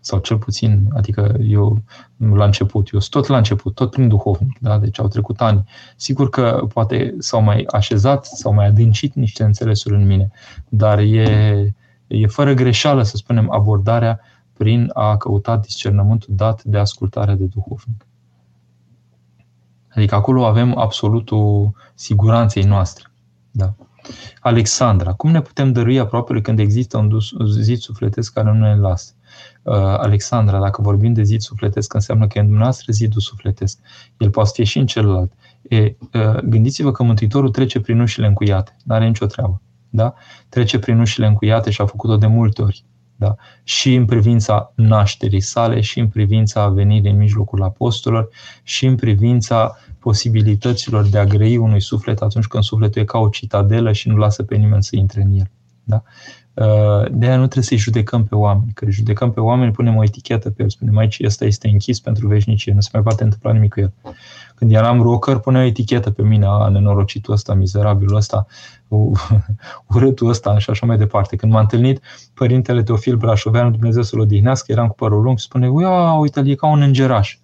[0.00, 1.82] sau cel puțin, adică eu
[2.16, 4.78] la început, eu sunt tot la început, tot prin duhovnic, da?
[4.78, 5.64] deci au trecut ani.
[5.96, 10.30] Sigur că poate s-au mai așezat, s-au mai adâncit niște înțelesuri în mine,
[10.68, 11.74] dar e,
[12.06, 14.20] e fără greșeală, să spunem, abordarea
[14.52, 18.06] prin a căuta discernământul dat de ascultare de duhovnic.
[19.88, 23.04] Adică acolo avem absolutul siguranței noastre.
[23.50, 23.74] Da.
[24.40, 29.12] Alexandra, cum ne putem dărui aproape când există un zid sufletesc care nu ne lasă?
[29.62, 33.78] Uh, Alexandra, dacă vorbim de zid sufletesc, înseamnă că e în dumneavoastră zidul sufletesc.
[34.18, 35.32] El poate fi și în celălalt.
[35.68, 38.76] E, uh, gândiți-vă că Mântuitorul trece prin ușile încuiate.
[38.84, 39.60] Nu are nicio treabă.
[39.88, 40.14] Da?
[40.48, 42.84] Trece prin ușile încuiate și a făcut-o de multe ori.
[43.16, 43.34] Da?
[43.62, 48.28] Și în privința nașterii sale, și în privința venirii în mijlocul apostolilor,
[48.62, 53.28] și în privința posibilităților de a grăi unui suflet atunci când sufletul e ca o
[53.28, 55.50] citadelă și nu lasă pe nimeni să intre în el.
[55.84, 56.02] Da?
[57.10, 60.50] De aia nu trebuie să-i judecăm pe oameni, că judecăm pe oameni, punem o etichetă
[60.50, 63.72] pe el, spunem aici ăsta este închis pentru veșnicie, nu se mai poate întâmpla nimic
[63.72, 63.92] cu el.
[64.54, 68.46] Când eram rocker, punea o etichetă pe mine, a, nenorocitul ăsta, mizerabilul ăsta,
[69.94, 71.36] urâtul ăsta și așa mai departe.
[71.36, 72.00] Când m-a întâlnit
[72.34, 76.54] părintele Teofil Brașoveanu, Dumnezeu să-l odihnească, eram cu părul lung și spune, uia, uite, e
[76.54, 77.38] ca un îngeraș.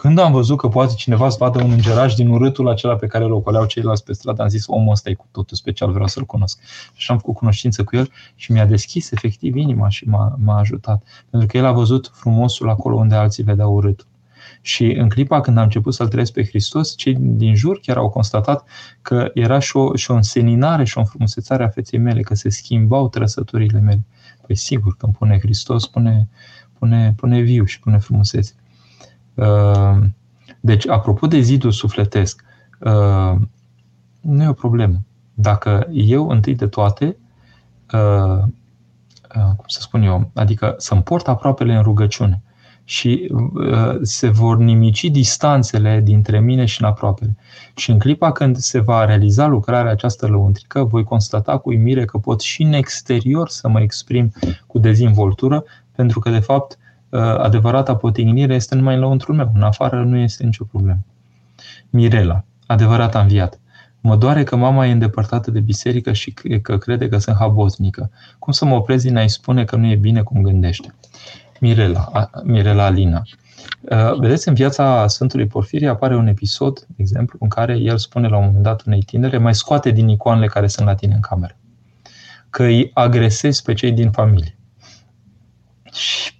[0.00, 3.24] Când am văzut că poate cineva să vadă un îngeraș din urâtul acela pe care
[3.24, 6.24] îl ocoleau ceilalți pe stradă, am zis, omul ăsta e cu totul special, vreau să-l
[6.24, 6.58] cunosc.
[6.94, 11.02] Și am făcut cunoștință cu el și mi-a deschis efectiv inima și m-a, m-a ajutat.
[11.30, 14.06] Pentru că el a văzut frumosul acolo unde alții vedeau urâtul.
[14.60, 18.08] Și în clipa când am început să-L trăiesc pe Hristos, cei din jur chiar au
[18.08, 18.64] constatat
[19.02, 22.48] că era și o, și o înseninare și o înfrumusețare a feței mele, că se
[22.48, 24.04] schimbau trăsăturile mele.
[24.46, 26.28] Păi sigur, când pune Hristos, pune,
[26.78, 28.54] pune, pune viu și pune frumusețe.
[29.36, 29.96] Uh,
[30.60, 32.44] deci, apropo de zidul sufletesc,
[32.80, 33.34] uh,
[34.20, 34.96] nu e o problemă.
[35.34, 37.16] Dacă eu, întâi de toate,
[37.92, 38.42] uh,
[39.56, 42.42] cum să spun eu, adică să-mi port aproapele în rugăciune
[42.84, 43.32] și
[44.02, 47.36] se vor nimici distanțele dintre mine și în aproapele.
[47.74, 52.18] Și în clipa când se va realiza lucrarea aceasta lăuntrică, voi constata cu uimire că
[52.18, 54.32] pot și în exterior să mă exprim
[54.66, 55.64] cu dezvoltură,
[55.94, 56.85] pentru că, de fapt, Uh,
[57.38, 59.50] adevărata potignire este numai în lăuntrul meu.
[59.54, 60.98] În afară nu este nicio problemă.
[61.90, 63.60] Mirela, adevărata înviat.
[64.00, 68.10] Mă doare că mama e îndepărtată de biserică și că crede că sunt haboznică.
[68.38, 70.94] Cum să mă oprez din a-i spune că nu e bine cum gândește?
[71.60, 73.22] Mirela, Mirela Alina.
[73.80, 78.28] Uh, vedeți, în viața Sfântului Porfirie apare un episod, de exemplu, în care el spune
[78.28, 81.20] la un moment dat unei tinere, mai scoate din icoanele care sunt la tine în
[81.20, 81.56] cameră.
[82.50, 84.56] Că îi agresezi pe cei din familie.
[85.92, 86.35] Și,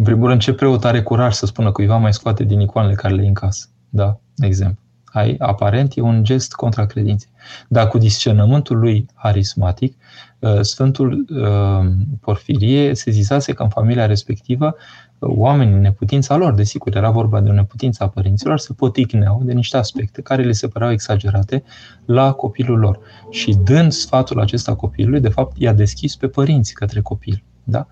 [0.00, 3.14] în primul rând, ce preot are curaj să spună cuiva mai scoate din icoanele care
[3.14, 3.66] le în casă.
[3.88, 4.20] Da?
[4.34, 4.78] De exemplu.
[5.04, 7.30] Ai, aparent e un gest contra credinței.
[7.68, 9.96] Dar cu discernământul lui harismatic,
[10.38, 11.90] uh, Sfântul uh,
[12.20, 14.74] Porfirie se zisase că în familia respectivă
[15.18, 19.76] oamenii, neputința lor, desigur, era vorba de o neputință a părinților, se poticneau de niște
[19.76, 21.62] aspecte care le se păreau exagerate
[22.04, 22.98] la copilul lor.
[23.30, 27.42] Și dând sfatul acesta copilului, de fapt, i-a deschis pe părinți către copil.
[27.64, 27.86] Da?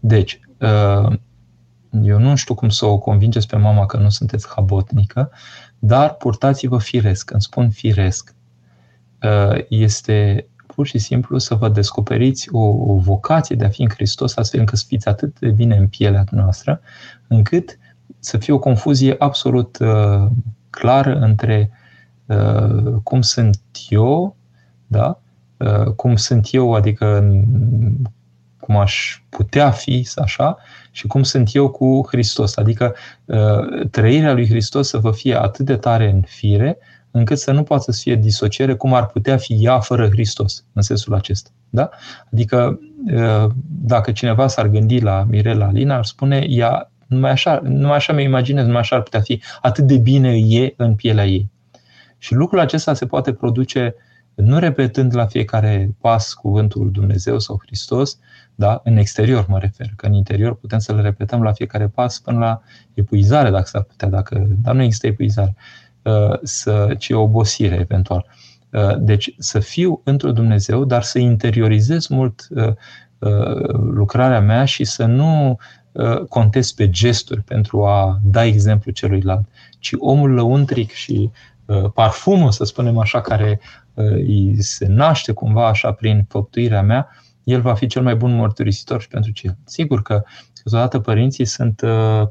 [0.00, 1.18] Deci, uh,
[2.02, 5.30] eu nu știu cum să o convingeți pe mama că nu sunteți habotnică,
[5.78, 7.24] dar purtați-vă firesc.
[7.24, 8.34] Când spun firesc,
[9.22, 13.88] uh, este pur și simplu să vă descoperiți o, o vocație de a fi în
[13.88, 16.80] Hristos, astfel încât să fiți atât de bine în pielea noastră,
[17.26, 17.78] încât
[18.18, 20.26] să fie o confuzie absolut uh,
[20.70, 21.70] clară între
[22.26, 24.36] uh, cum sunt eu,
[24.86, 25.20] da?
[25.56, 27.34] Uh, cum sunt eu, adică
[28.68, 30.56] cum aș putea fi, așa,
[30.90, 32.56] și cum sunt eu cu Hristos.
[32.56, 32.94] Adică
[33.24, 36.78] uh, trăirea lui Hristos să vă fie atât de tare în fire,
[37.10, 40.82] încât să nu poată să fie disociere cum ar putea fi ea fără Hristos, în
[40.82, 41.50] sensul acesta.
[41.70, 41.88] Da?
[42.32, 42.80] Adică,
[43.66, 48.22] dacă cineva s-ar gândi la Mirela Alina, ar spune, ea numai așa, numai așa mi
[48.22, 51.50] imaginez, numai așa ar putea fi, atât de bine e în pielea ei.
[52.18, 53.94] Și lucrul acesta se poate produce
[54.42, 58.18] nu repetând la fiecare pas cuvântul Dumnezeu sau Hristos,
[58.54, 58.80] da?
[58.84, 62.38] în exterior mă refer, că în interior putem să le repetăm la fiecare pas până
[62.38, 62.60] la
[62.94, 65.54] epuizare, dacă s-ar putea, dacă, dar nu există epuizare.
[66.08, 68.26] Uh, să, ci obosire eventual.
[68.70, 72.72] Uh, deci să fiu într-o Dumnezeu, dar să interiorizez mult uh,
[73.72, 75.58] lucrarea mea și să nu
[76.28, 81.30] contez pe gesturi pentru a da exemplu celuilalt, ci omul lăuntric și
[81.94, 83.60] parfumul, să spunem așa, care
[84.02, 87.08] îi se naște cumva așa prin făptuirea mea,
[87.44, 89.56] el va fi cel mai bun mărturisitor și pentru cel.
[89.64, 90.22] Sigur că
[90.62, 91.82] câteodată părinții sunt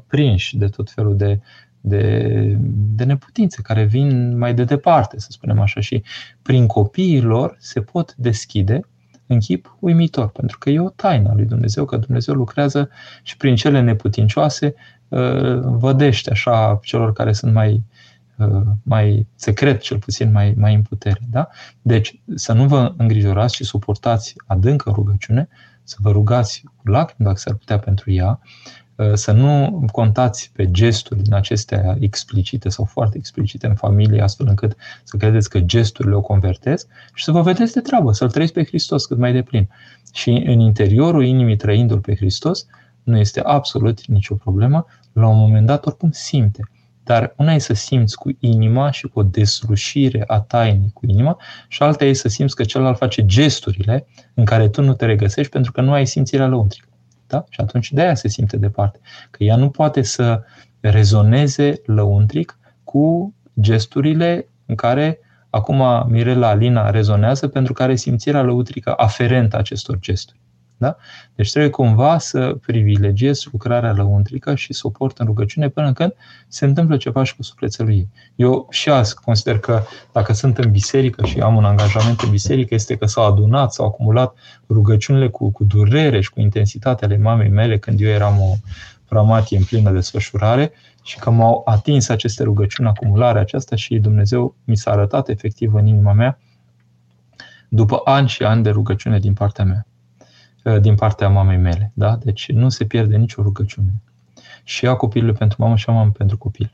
[0.06, 1.40] prinși de tot felul de
[1.80, 6.02] de, de neputințe care vin mai de departe, să spunem așa, și
[6.42, 8.80] prin copiii lor se pot deschide
[9.26, 12.90] în chip uimitor, pentru că e o taină a lui Dumnezeu, că Dumnezeu lucrează
[13.22, 14.74] și prin cele neputincioase
[15.08, 18.07] uh, vădește așa celor care sunt mai, uh,
[18.82, 21.20] mai secret, cel puțin mai, mai în putere.
[21.30, 21.48] Da?
[21.82, 25.48] Deci să nu vă îngrijorați și suportați adâncă rugăciune,
[25.82, 28.40] să vă rugați cu lacrimi dacă s-ar putea pentru ea,
[28.98, 34.46] Uh, să nu contați pe gesturi din acestea explicite sau foarte explicite în familie, astfel
[34.48, 38.52] încât să credeți că gesturile o convertesc și să vă vedeți de treabă, să-L trăiți
[38.52, 39.68] pe Hristos cât mai deplin.
[40.12, 42.66] Și în interiorul inimii trăindu-L pe Hristos,
[43.02, 46.70] nu este absolut nicio problemă, la un moment dat oricum simte.
[47.08, 51.36] Dar una e să simți cu inima și cu o deslușire a tainii cu inima
[51.68, 55.52] și alta e să simți că celălalt face gesturile în care tu nu te regăsești
[55.52, 56.88] pentru că nu ai simțirea lăuntrică.
[57.26, 57.44] Da?
[57.48, 58.98] Și atunci de aia se simte departe.
[59.30, 60.42] Că ea nu poate să
[60.80, 65.18] rezoneze lăuntric cu gesturile în care
[65.50, 70.40] acum Mirela Alina rezonează pentru că are simțirea lăuntrică aferentă acestor gesturi.
[70.78, 70.96] Da?
[71.34, 76.14] Deci trebuie cumva să privilegiezi lucrarea lăuntrică și să o port în rugăciune până când
[76.48, 78.08] se întâmplă ceva și cu sufletul ei.
[78.36, 82.74] Eu și azi consider că dacă sunt în biserică și am un angajament în biserică,
[82.74, 84.34] este că s-au adunat, s-au acumulat
[84.68, 88.54] rugăciunile cu, cu durere și cu intensitate ale mamei mele când eu eram o
[89.08, 90.72] pramatie în plină desfășurare
[91.02, 95.86] și că m-au atins aceste rugăciuni, acumularea aceasta și Dumnezeu mi s-a arătat efectiv în
[95.86, 96.38] inima mea
[97.68, 99.86] după ani și ani de rugăciune din partea mea.
[100.68, 101.92] Uh, din partea mamei mele.
[101.94, 102.18] Da?
[102.22, 104.02] Deci nu se pierde nicio rugăciune.
[104.64, 106.72] Și a copilului pentru mamă și a mamă pentru copil.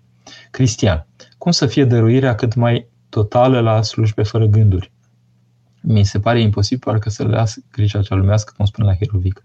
[0.50, 1.06] Cristian,
[1.38, 4.90] cum să fie dăruirea cât mai totală la slujbe fără gânduri?
[5.80, 9.44] Mi se pare imposibil parcă să le las grija cea lumească, cum spune la Hierovic.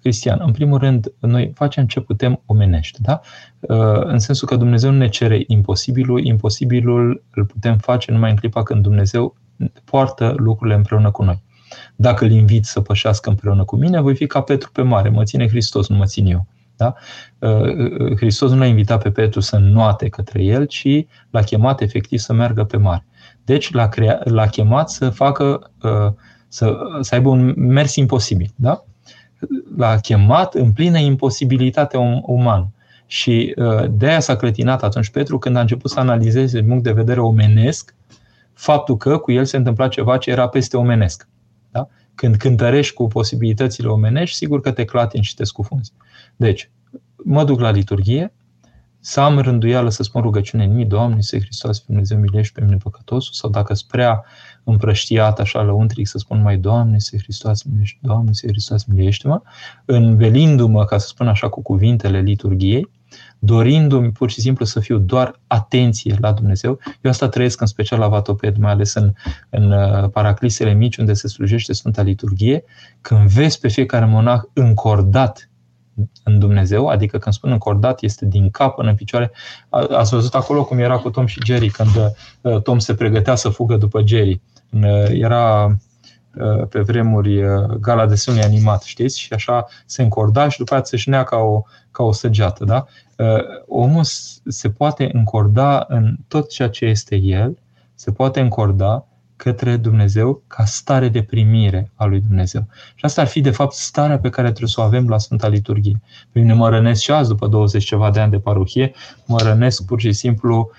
[0.00, 3.20] Cristian, în primul rând, noi facem ce putem omenește, da?
[3.60, 8.36] Uh, în sensul că Dumnezeu nu ne cere imposibilul, imposibilul îl putem face numai în
[8.36, 9.36] clipa când Dumnezeu
[9.84, 11.42] poartă lucrurile împreună cu noi.
[11.96, 15.08] Dacă îl invit să pășească împreună cu mine, voi fi ca Petru pe mare.
[15.08, 16.46] Mă ține Hristos, nu mă țin eu.
[16.76, 16.94] Da?
[17.38, 21.80] Uh, uh, Hristos nu l-a invitat pe Petru să nuate către el, ci l-a chemat
[21.80, 23.06] efectiv să meargă pe mare.
[23.44, 26.12] Deci l-a, crea, l-a chemat să facă, uh,
[26.48, 28.50] să, să aibă un mers imposibil.
[28.54, 28.84] Da?
[29.76, 32.68] L-a chemat în plină imposibilitate um, umană.
[33.06, 33.54] Și
[33.90, 37.20] de aia s-a clătinat atunci Petru când a început să analizeze din punct de vedere
[37.20, 37.94] omenesc
[38.52, 41.28] faptul că cu el se întâmpla ceva ce era peste omenesc.
[41.74, 41.88] Da?
[42.14, 45.92] Când cântărești cu posibilitățile omenești, sigur că te clatini și te scufunzi.
[46.36, 46.70] Deci,
[47.16, 48.32] mă duc la liturghie,
[49.00, 52.76] să am rânduială să spun rugăciune în mii, Doamne, Iisuse Hristos, Dumnezeu, milește pe mine
[52.76, 54.24] păcătosul, sau dacă sunt prea
[54.64, 59.42] împrăștiat așa lăuntric să spun mai Doamne, Iisuse Hristos, milește, Doamne, Iisuse Hristos, milește-mă,
[59.84, 62.90] învelindu-mă, ca să spun așa, cu cuvintele liturgiei,
[63.38, 66.78] dorindu-mi pur și simplu să fiu doar atenție la Dumnezeu.
[67.00, 69.12] Eu asta trăiesc în special la Vatoped, mai ales în,
[69.50, 72.64] în uh, paraclisele mici unde se slujește Sfânta Liturghie,
[73.00, 75.48] când vezi pe fiecare monah încordat
[76.24, 79.30] în Dumnezeu, adică când spun încordat, este din cap până în picioare.
[79.68, 83.48] Ați văzut acolo cum era cu Tom și Jerry, când uh, Tom se pregătea să
[83.48, 84.40] fugă după Jerry.
[84.70, 85.72] Uh, era uh,
[86.68, 87.40] pe vremuri
[87.80, 89.20] gala de sune animat, știți?
[89.20, 92.86] Și așa se încorda și după aceea se șnea ca o, ca o săgeată, da?
[93.66, 94.04] Omul
[94.44, 97.58] se poate încorda în tot ceea ce este el,
[97.94, 99.06] se poate încorda
[99.36, 102.66] către Dumnezeu ca stare de primire a lui Dumnezeu.
[102.94, 105.48] Și asta ar fi, de fapt, starea pe care trebuie să o avem la Sfânta
[105.48, 106.00] Liturghie.
[106.32, 108.92] Pe mine mă rănesc și azi, după 20 ceva de ani de parohie,
[109.26, 110.70] mă rănesc pur și simplu um,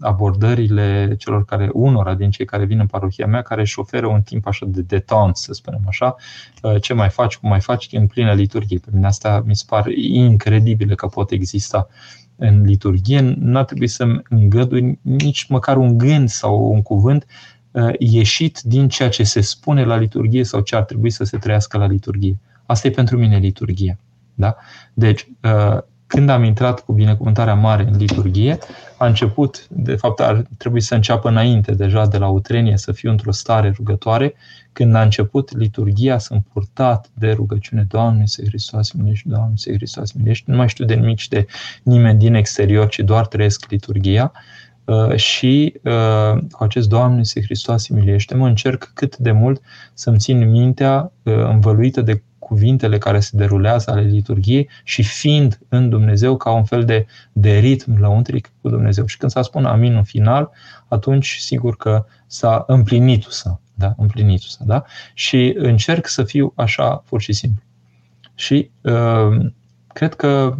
[0.00, 4.22] abordările celor care, unora din cei care vin în parohia mea, care își oferă un
[4.22, 6.16] timp așa de detant, să spunem așa,
[6.62, 8.78] uh, ce mai faci, cum mai faci, în plină liturghie.
[8.78, 11.88] Pe mine asta mi se pare incredibil că pot exista
[12.36, 17.26] în liturghie, nu ar trebui să îngădui nici măcar un gând sau un cuvânt
[17.70, 21.38] uh, ieșit din ceea ce se spune la liturghie sau ce ar trebui să se
[21.38, 22.38] trăiască la liturghie.
[22.66, 23.98] Asta e pentru mine liturghie.
[24.34, 24.56] Da?
[24.94, 28.58] Deci, uh, când am intrat cu binecuvântarea mare în liturghie,
[28.98, 33.10] a început, de fapt ar trebui să înceapă înainte deja de la utrenie, să fiu
[33.10, 34.34] într-o stare rugătoare.
[34.72, 40.12] Când a început liturghia, sunt purtat de rugăciune, Doamne, să Hristos minești, Doamne, să Hristos
[40.12, 40.50] minești.
[40.50, 41.46] Nu mai știu de nimic și de
[41.82, 44.32] nimeni din exterior, ci doar trăiesc liturghia.
[44.84, 49.62] Uh, și uh, cu acest Doamne, să Hristos milește, mă încerc cât de mult
[49.94, 55.88] să-mi țin mintea uh, învăluită de cuvintele care se derulează ale liturgiei și fiind în
[55.88, 59.06] Dumnezeu ca un fel de, de ritm lăuntric cu Dumnezeu.
[59.06, 60.50] Și când s-a spun amin în final,
[60.88, 63.94] atunci sigur că s-a împlinit să, da?
[63.96, 64.84] împlinit să, da?
[65.14, 67.62] Și încerc să fiu așa pur și simplu.
[68.34, 69.46] Și uh,
[69.86, 70.56] cred că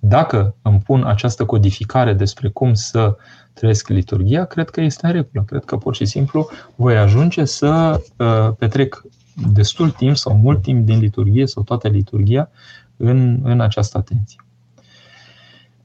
[0.00, 3.16] dacă îmi pun această codificare despre cum să
[3.52, 5.44] trăiesc liturgia, cred că este în regulă.
[5.46, 9.02] Cred că pur și simplu voi ajunge să uh, petrec
[9.48, 12.50] destul timp sau mult timp din liturghie sau toată liturgia
[12.96, 14.44] în, în această atenție.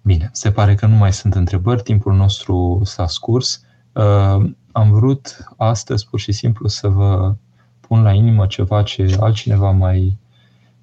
[0.01, 3.63] Bine, se pare că nu mai sunt întrebări, timpul nostru s-a scurs.
[3.91, 7.35] Uh, am vrut astăzi pur și simplu să vă
[7.79, 10.17] pun la inimă ceva ce altcineva mai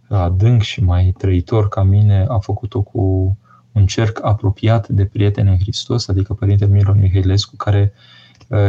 [0.08, 3.36] adânc și mai trăitor ca mine a făcut-o cu
[3.72, 8.00] un cerc apropiat de prieteni în Hristos, adică Părintele Miron Mihailescu, care uh,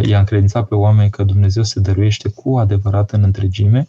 [0.05, 3.87] i-a încredințat pe oameni că Dumnezeu se dăruiește cu adevărat în întregime,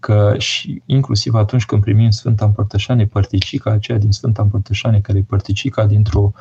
[0.00, 5.24] că și inclusiv atunci când primim Sfânta Împărtășanie, părticica aceea din Sfânta Împărtășanie, care e
[5.28, 6.32] părticica dintr-o,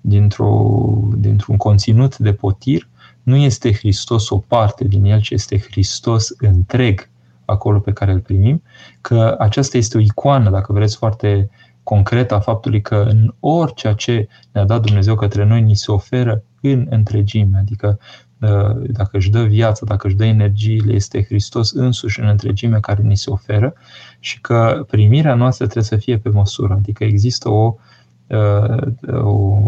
[0.00, 0.74] dintr-o,
[1.16, 2.88] dintr-un conținut de potir,
[3.22, 7.08] nu este Hristos o parte din el, ci este Hristos întreg
[7.44, 8.62] acolo pe care îl primim,
[9.00, 11.50] că aceasta este o icoană, dacă vreți, foarte
[11.82, 16.42] concretă a faptului că în orice ce ne-a dat Dumnezeu către noi, ni se oferă
[16.60, 17.98] în întregime, adică ă,
[18.86, 23.16] dacă își dă viața, dacă își dă energiile, este Hristos însuși în întregime care ni
[23.16, 23.74] se oferă
[24.18, 27.76] și că primirea noastră trebuie să fie pe măsură, adică există o,
[28.30, 29.58] ă, o,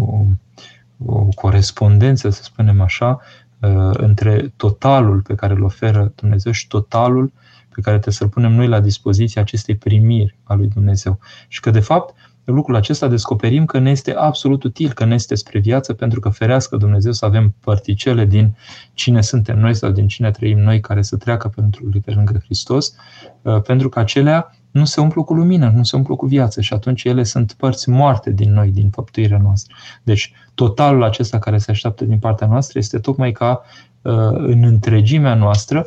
[1.06, 3.20] o corespondență, să spunem așa,
[3.62, 7.32] ă, între totalul pe care îl oferă Dumnezeu și totalul
[7.74, 11.18] pe care trebuie să-l punem noi la dispoziție acestei primiri a lui Dumnezeu.
[11.48, 12.14] Și că, de fapt,
[12.44, 16.28] lucrul acesta descoperim că ne este absolut util, că ne este spre viață, pentru că
[16.28, 18.56] ferească Dumnezeu să avem părticele din
[18.94, 22.94] cine suntem noi sau din cine trăim noi care să treacă pentru pe lângă Hristos,
[23.42, 26.72] uh, pentru că acelea nu se umplu cu lumină, nu se umplu cu viață și
[26.72, 29.74] atunci ele sunt părți moarte din noi, din făptuirea noastră.
[30.02, 33.62] Deci, totalul acesta care se așteaptă din partea noastră este tocmai ca
[34.02, 35.86] uh, în întregimea noastră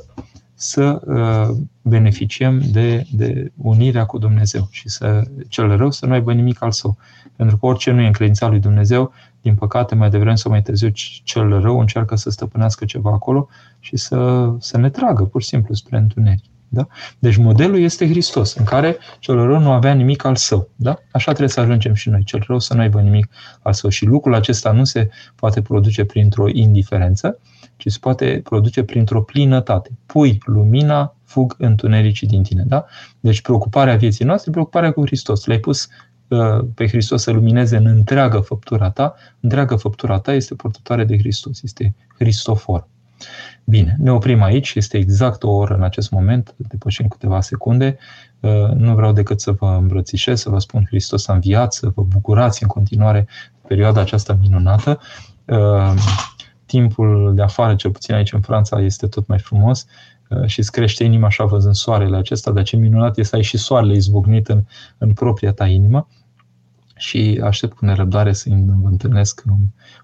[0.59, 6.33] să uh, beneficiem de, de unirea cu Dumnezeu și să cel rău să nu aibă
[6.33, 6.97] nimic al său.
[7.35, 10.89] Pentru că orice nu e încredința lui Dumnezeu, din păcate, mai devreme sau mai târziu,
[11.23, 13.47] cel rău încearcă să stăpânească ceva acolo
[13.79, 16.43] și să, să ne tragă pur și simplu spre întuneric.
[16.69, 16.87] Da?
[17.19, 20.69] Deci modelul este Hristos, în care cel rău nu avea nimic al său.
[20.75, 20.97] Da?
[21.11, 23.29] Așa trebuie să ajungem și noi, cel rău să nu aibă nimic
[23.61, 23.89] al său.
[23.89, 27.39] Și lucrul acesta nu se poate produce printr-o indiferență,
[27.77, 29.89] ci se poate produce printr-o plinătate.
[30.05, 32.63] Pui lumina, fug întunericii din tine.
[32.67, 32.85] Da?
[33.19, 35.45] Deci preocuparea vieții noastre, preocuparea cu Hristos.
[35.45, 35.87] L-ai pus
[36.27, 41.17] uh, pe Hristos să lumineze în întreagă făptura ta, întreagă făptura ta este purtătoare de
[41.17, 42.87] Hristos, este Hristofor.
[43.63, 47.97] Bine, ne oprim aici, este exact o oră în acest moment, depășim câteva secunde.
[48.39, 52.01] Uh, nu vreau decât să vă îmbrățișez, să vă spun Hristos a înviat, să vă
[52.01, 53.27] bucurați în continuare
[53.67, 54.99] perioada aceasta minunată.
[56.67, 59.85] Uh, timpul de afară, cel puțin aici în Franța, este tot mai frumos
[60.29, 63.41] uh, și îți crește inima așa văzând soarele acesta, dar ce minunat este să ai
[63.41, 64.63] și soarele izbucnit în,
[64.97, 66.07] în propria ta inimă
[66.95, 68.49] și aștept cu nerăbdare să
[68.81, 69.57] vă întâlnesc în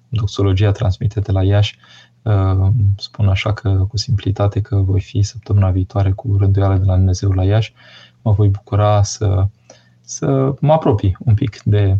[0.09, 1.77] doxologia transmite de la Iași.
[2.21, 6.95] Uh, spun așa că cu simplitate că voi fi săptămâna viitoare cu rânduială de la
[6.95, 7.73] Dumnezeu la Iași.
[8.21, 9.47] Mă voi bucura să,
[10.01, 11.97] să mă apropii un pic de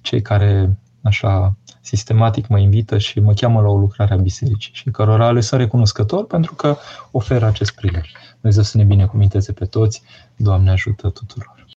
[0.00, 4.90] cei care așa sistematic mă invită și mă cheamă la o lucrare a bisericii și
[4.90, 6.76] cărora le sunt recunoscător pentru că
[7.10, 8.10] oferă acest prilej.
[8.40, 10.02] Dumnezeu să ne binecuvinteze pe toți.
[10.36, 11.53] Doamne ajută tuturor!